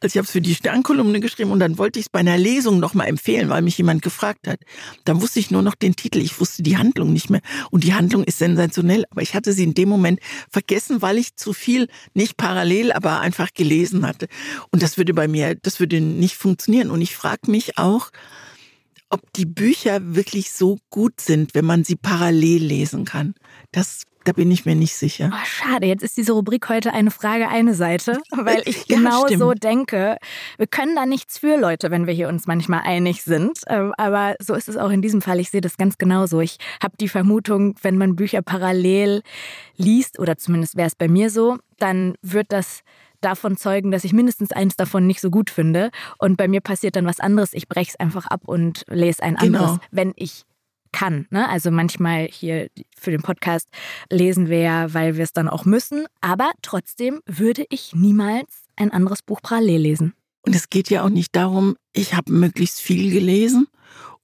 [0.00, 2.36] also ich habe es für die Sternkolumne geschrieben und dann wollte ich es bei einer
[2.36, 4.60] Lesung nochmal empfehlen, weil mich jemand gefragt hat.
[5.04, 7.40] Dann wusste ich nur noch den Titel, ich wusste die Handlung nicht mehr.
[7.70, 10.20] Und die Handlung ist sensationell, aber ich hatte sie in dem Moment
[10.50, 14.28] vergessen, weil ich zu viel, nicht parallel, aber einfach gelesen hatte.
[14.70, 16.90] Und das würde bei mir, das würde nicht funktionieren.
[16.90, 18.10] Und ich frage mich auch,
[19.10, 23.34] ob die Bücher wirklich so gut sind, wenn man sie parallel lesen kann.
[23.72, 25.30] Das da bin ich mir nicht sicher.
[25.32, 29.24] Oh, schade, jetzt ist diese Rubrik heute eine Frage, eine Seite, weil ich ja, genau
[29.24, 29.40] stimmt.
[29.40, 30.18] so denke.
[30.58, 33.60] Wir können da nichts für, Leute, wenn wir hier uns manchmal einig sind.
[33.66, 35.40] Ähm, aber so ist es auch in diesem Fall.
[35.40, 36.40] Ich sehe das ganz genauso.
[36.40, 39.22] Ich habe die Vermutung, wenn man Bücher parallel
[39.76, 42.82] liest, oder zumindest wäre es bei mir so, dann wird das
[43.20, 45.90] davon zeugen, dass ich mindestens eins davon nicht so gut finde.
[46.18, 47.52] Und bei mir passiert dann was anderes.
[47.52, 49.58] Ich breche es einfach ab und lese ein genau.
[49.58, 50.44] anderes, wenn ich
[50.92, 51.26] kann.
[51.30, 51.48] Ne?
[51.48, 53.68] Also manchmal hier für den Podcast
[54.10, 56.06] lesen wir ja, weil wir es dann auch müssen.
[56.20, 60.14] Aber trotzdem würde ich niemals ein anderes Buch parallel lesen.
[60.42, 63.66] Und es geht ja auch nicht darum, ich habe möglichst viel gelesen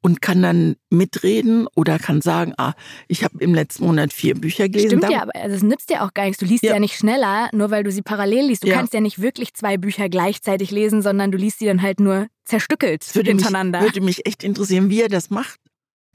[0.07, 2.75] und kann dann mitreden oder kann sagen, ah,
[3.09, 5.01] ich habe im letzten Monat vier Bücher gelesen.
[5.01, 6.39] Stimmt ja, aber es nützt dir auch gar nichts.
[6.39, 6.75] Du liest ja.
[6.75, 6.79] ja.
[6.79, 8.63] nicht schneller, nur weil du sie parallel liest.
[8.63, 8.77] Du ja.
[8.77, 12.29] kannst ja nicht wirklich zwei Bücher gleichzeitig lesen, sondern du liest sie dann halt nur
[12.45, 13.81] zerstückelt würde hintereinander.
[13.81, 15.59] Mich, würde mich echt interessieren, wie er das macht.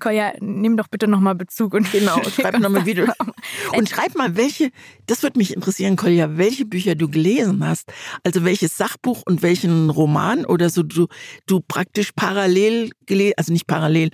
[0.01, 3.05] Koya, nimm doch bitte nochmal Bezug und genau, schreib nochmal Video.
[3.77, 4.71] Und schreib mal, welche,
[5.05, 7.93] das würde mich interessieren, Kolja, welche Bücher du gelesen hast.
[8.23, 11.07] Also welches Sachbuch und welchen Roman oder so du,
[11.45, 14.09] du praktisch parallel gelesen, also nicht parallel,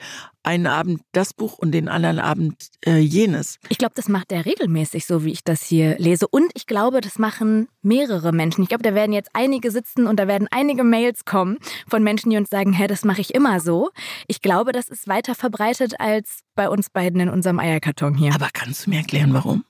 [0.47, 3.59] einen Abend das Buch und den anderen Abend äh, jenes.
[3.67, 6.25] Ich glaube, das macht er regelmäßig, so wie ich das hier lese.
[6.25, 8.63] Und ich glaube, das machen mehrere Menschen.
[8.63, 11.57] Ich glaube, da werden jetzt einige sitzen und da werden einige Mails kommen
[11.89, 13.89] von Menschen, die uns sagen, hä, das mache ich immer so.
[14.27, 18.33] Ich glaube, das ist weiter verbreitet als bei uns beiden in unserem Eierkarton hier.
[18.33, 19.65] Aber kannst du mir erklären, warum?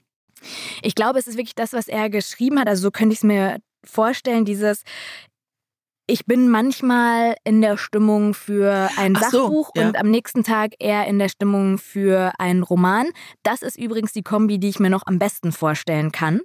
[0.84, 2.68] Ich glaube, es ist wirklich das, was er geschrieben hat.
[2.68, 4.84] Also so könnte ich es mir vorstellen, dieses,
[6.08, 9.88] ich bin manchmal in der Stimmung für ein Ach Sachbuch so, ja.
[9.88, 13.08] und am nächsten Tag eher in der Stimmung für einen Roman.
[13.44, 16.40] Das ist übrigens die Kombi, die ich mir noch am besten vorstellen kann.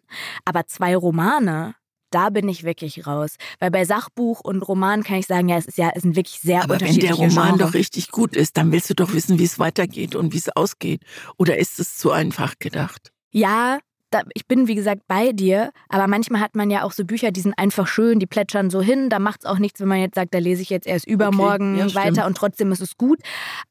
[0.45, 1.77] Aber zwei Romane,
[2.11, 3.37] da bin ich wirklich raus.
[3.61, 6.41] Weil bei Sachbuch und Roman kann ich sagen, ja, es ist ja, es sind wirklich
[6.41, 7.71] sehr Aber unterschiedliche wenn der Roman Genre.
[7.71, 10.49] doch richtig gut ist, dann willst du doch wissen, wie es weitergeht und wie es
[10.55, 11.03] ausgeht.
[11.39, 13.13] Oder ist es zu einfach gedacht?
[13.31, 13.79] Ja,
[14.13, 17.31] da, ich bin wie gesagt bei dir, aber manchmal hat man ja auch so Bücher,
[17.31, 19.09] die sind einfach schön, die plätschern so hin.
[19.09, 21.75] Da macht es auch nichts, wenn man jetzt sagt, da lese ich jetzt erst übermorgen
[21.75, 22.27] okay, ja, weiter stimmt.
[22.27, 23.21] und trotzdem ist es gut.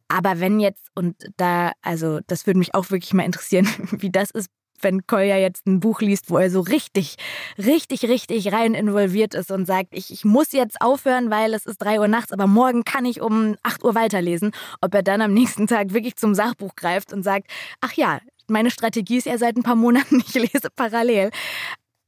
[0.08, 4.32] Aber wenn jetzt, und da, also das würde mich auch wirklich mal interessieren, wie das
[4.32, 4.50] ist,
[4.84, 7.16] wenn Kolja jetzt ein Buch liest, wo er so richtig,
[7.58, 11.78] richtig, richtig rein involviert ist und sagt, ich, ich muss jetzt aufhören, weil es ist
[11.78, 15.34] drei Uhr nachts, aber morgen kann ich um acht Uhr weiterlesen, ob er dann am
[15.34, 17.48] nächsten Tag wirklich zum Sachbuch greift und sagt,
[17.80, 18.20] ach ja,
[18.52, 21.32] meine Strategie ist ja seit ein paar Monaten, ich lese parallel.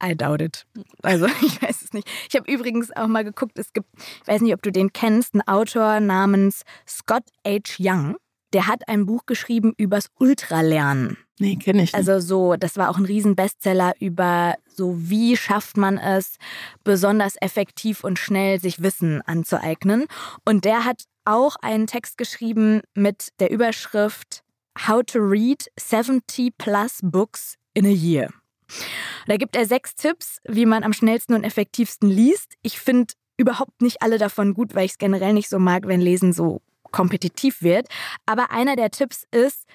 [0.02, 0.66] I doubt it.
[1.02, 2.08] Also ich weiß es nicht.
[2.28, 5.34] Ich habe übrigens auch mal geguckt, es gibt, ich weiß nicht, ob du den kennst,
[5.34, 7.76] einen Autor namens Scott H.
[7.78, 8.16] Young.
[8.52, 11.18] Der hat ein Buch geschrieben übers Ultralernen.
[11.40, 11.92] Nee, kenne ich.
[11.92, 11.94] Nicht.
[11.94, 16.36] Also so, das war auch ein Riesenbestseller über so, wie schafft man es,
[16.84, 20.06] besonders effektiv und schnell sich Wissen anzueignen.
[20.44, 24.44] Und der hat auch einen Text geschrieben mit der Überschrift
[24.78, 28.28] How to Read 70 Plus Books in a Year.
[29.26, 32.54] Da gibt er sechs Tipps, wie man am schnellsten und effektivsten liest.
[32.62, 36.00] Ich finde überhaupt nicht alle davon gut, weil ich es generell nicht so mag, wenn
[36.00, 37.88] Lesen so kompetitiv wird.
[38.26, 39.66] Aber einer der Tipps ist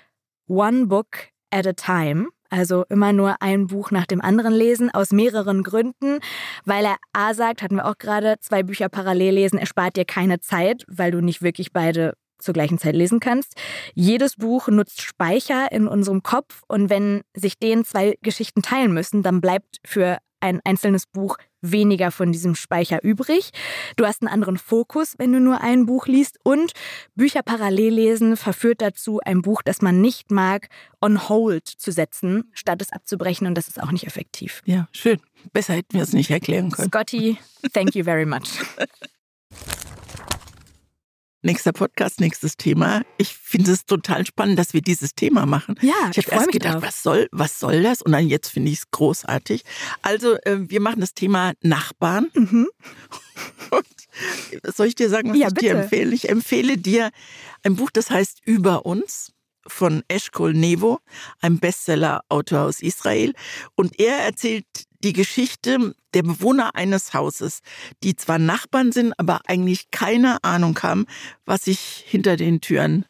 [0.47, 2.27] One Book at a Time.
[2.49, 6.19] Also immer nur ein Buch nach dem anderen lesen, aus mehreren Gründen.
[6.65, 10.39] Weil er A sagt, hatten wir auch gerade, zwei Bücher parallel lesen, erspart dir keine
[10.39, 13.53] Zeit, weil du nicht wirklich beide zur gleichen Zeit lesen kannst.
[13.93, 19.23] Jedes Buch nutzt Speicher in unserem Kopf und wenn sich den zwei Geschichten teilen müssen,
[19.23, 23.51] dann bleibt für ein einzelnes Buch weniger von diesem Speicher übrig.
[23.97, 26.71] Du hast einen anderen Fokus, wenn du nur ein Buch liest und
[27.15, 30.69] Bücher parallel lesen verführt dazu, ein Buch, das man nicht mag,
[31.01, 34.61] on hold zu setzen, statt es abzubrechen und das ist auch nicht effektiv.
[34.65, 35.19] Ja, schön.
[35.51, 36.87] Besser hätten wir es nicht erklären können.
[36.87, 37.37] Scotty,
[37.73, 38.49] thank you very much.
[41.41, 43.01] Nächster Podcast, nächstes Thema.
[43.17, 45.75] Ich finde es total spannend, dass wir dieses Thema machen.
[45.81, 46.83] Ja, ich, habe erst gedacht, drauf.
[46.83, 48.01] was soll, was soll das?
[48.01, 49.63] Und dann jetzt finde ich es großartig.
[50.01, 52.29] Also äh, wir machen das Thema Nachbarn.
[52.33, 52.67] Mhm.
[53.71, 55.65] Und soll ich dir sagen, was ja, ich bitte.
[55.67, 56.13] dir empfehle?
[56.13, 57.09] Ich empfehle dir
[57.63, 59.31] ein Buch, das heißt Über uns
[59.65, 60.99] von Eshkol Nevo,
[61.39, 63.33] einem Bestseller-Autor aus Israel.
[63.75, 64.65] Und er erzählt
[65.03, 67.59] die Geschichte der Bewohner eines Hauses,
[68.03, 71.05] die zwar Nachbarn sind, aber eigentlich keine Ahnung haben,
[71.45, 73.05] was sich hinter den Türen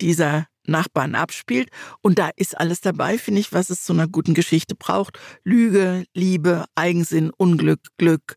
[0.00, 1.68] dieser Nachbarn abspielt.
[2.00, 5.18] Und da ist alles dabei, finde ich, was es zu einer guten Geschichte braucht.
[5.42, 8.36] Lüge, Liebe, Eigensinn, Unglück, Glück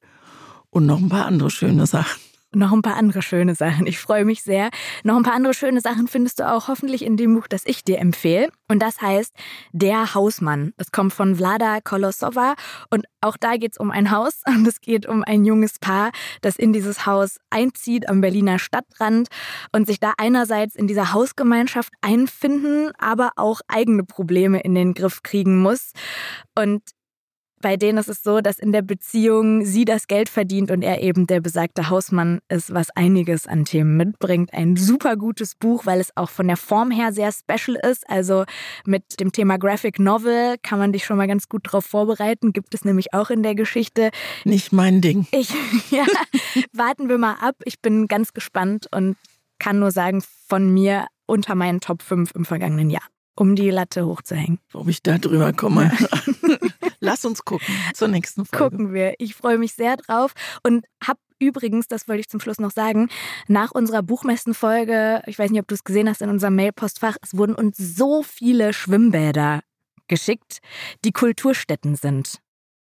[0.70, 3.88] und noch ein paar andere schöne Sachen noch ein paar andere schöne Sachen.
[3.88, 4.70] Ich freue mich sehr.
[5.04, 7.84] Noch ein paar andere schöne Sachen findest du auch hoffentlich in dem Buch, das ich
[7.84, 8.50] dir empfehle.
[8.70, 9.34] Und das heißt
[9.74, 10.74] Der Hausmann.
[10.78, 12.56] Es kommt von Vlada Kolosova
[12.90, 16.12] und auch da geht es um ein Haus und es geht um ein junges Paar,
[16.42, 19.28] das in dieses Haus einzieht am Berliner Stadtrand
[19.74, 25.24] und sich da einerseits in dieser Hausgemeinschaft einfinden, aber auch eigene Probleme in den Griff
[25.24, 25.92] kriegen muss.
[26.56, 26.82] Und
[27.62, 31.02] bei denen ist es so, dass in der Beziehung sie das Geld verdient und er
[31.02, 34.54] eben der besagte Hausmann ist, was einiges an Themen mitbringt.
[34.54, 38.08] Ein super gutes Buch, weil es auch von der Form her sehr special ist.
[38.10, 38.46] Also
[38.86, 42.54] mit dem Thema Graphic Novel kann man dich schon mal ganz gut darauf vorbereiten.
[42.54, 44.12] Gibt es nämlich auch in der Geschichte.
[44.44, 45.28] Nicht mein Ding.
[45.32, 45.50] Ich,
[45.90, 46.06] ja,
[46.74, 47.56] warten wir mal ab.
[47.66, 49.18] Ich bin ganz gespannt und
[49.60, 53.04] kann nur sagen, von mir unter meinen Top 5 im vergangenen Jahr
[53.38, 54.60] um die Latte hochzuhängen.
[54.74, 55.92] Ob ich da drüber komme.
[57.00, 58.64] Lass uns gucken zur nächsten Folge.
[58.64, 59.14] Gucken wir.
[59.20, 60.34] Ich freue mich sehr drauf
[60.64, 63.10] und habe übrigens, das wollte ich zum Schluss noch sagen,
[63.48, 67.38] nach unserer Buchmessenfolge, ich weiß nicht, ob du es gesehen hast in unserem Mailpostfach, es
[67.38, 69.62] wurden uns so viele Schwimmbäder
[70.08, 70.60] geschickt,
[71.06, 72.40] die Kulturstätten sind.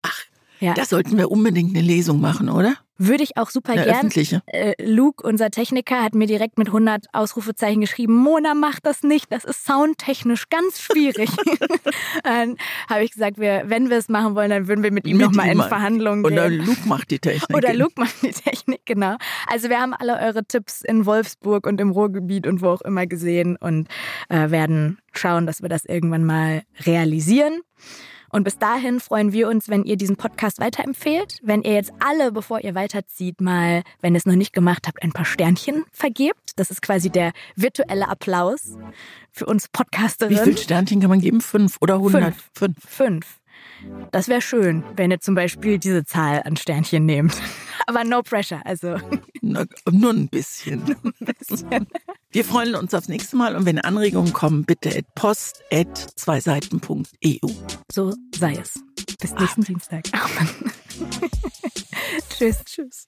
[0.03, 0.21] Ach,
[0.59, 0.75] ja.
[0.75, 2.77] da sollten wir unbedingt eine Lesung machen, oder?
[2.97, 3.89] Würde ich auch super gern.
[3.89, 4.41] Öffentliche.
[4.45, 9.31] Äh, Luke, unser Techniker, hat mir direkt mit 100 Ausrufezeichen geschrieben, Mona, mach das nicht,
[9.31, 11.29] das ist soundtechnisch ganz schwierig.
[12.23, 12.55] dann
[12.89, 15.49] habe ich gesagt, wir, wenn wir es machen wollen, dann würden wir mit ihm nochmal
[15.49, 16.33] in Verhandlungen gehen.
[16.33, 17.55] Oder Luke macht die Technik.
[17.55, 19.17] Oder Luke macht die Technik, genau.
[19.47, 23.07] Also wir haben alle eure Tipps in Wolfsburg und im Ruhrgebiet und wo auch immer
[23.07, 23.89] gesehen und
[24.29, 27.59] äh, werden schauen, dass wir das irgendwann mal realisieren.
[28.35, 31.39] Und bis dahin freuen wir uns, wenn ihr diesen Podcast weiterempfehlt.
[31.41, 35.01] Wenn ihr jetzt alle, bevor ihr weiterzieht, mal, wenn ihr es noch nicht gemacht habt,
[35.03, 36.51] ein paar Sternchen vergebt.
[36.57, 38.77] Das ist quasi der virtuelle Applaus
[39.31, 40.37] für uns Podcasterinnen.
[40.37, 41.39] Wie viele Sternchen kann man geben?
[41.39, 42.35] Fünf oder hundert?
[42.53, 42.75] Fünf.
[42.85, 43.39] Fünf.
[44.11, 47.35] Das wäre schön, wenn ihr zum Beispiel diese Zahl an Sternchen nehmt.
[47.87, 48.97] Aber no pressure, also.
[49.41, 50.83] Na, nur ein bisschen.
[50.85, 51.87] Nur ein bisschen.
[52.31, 57.49] Wir freuen uns aufs nächste Mal und wenn Anregungen kommen, bitte at post at zweiseiten.eu.
[57.91, 58.79] So sei es.
[59.19, 59.65] Bis nächsten Amen.
[59.65, 60.05] Dienstag.
[60.13, 60.71] Amen.
[62.29, 63.07] tschüss, tschüss.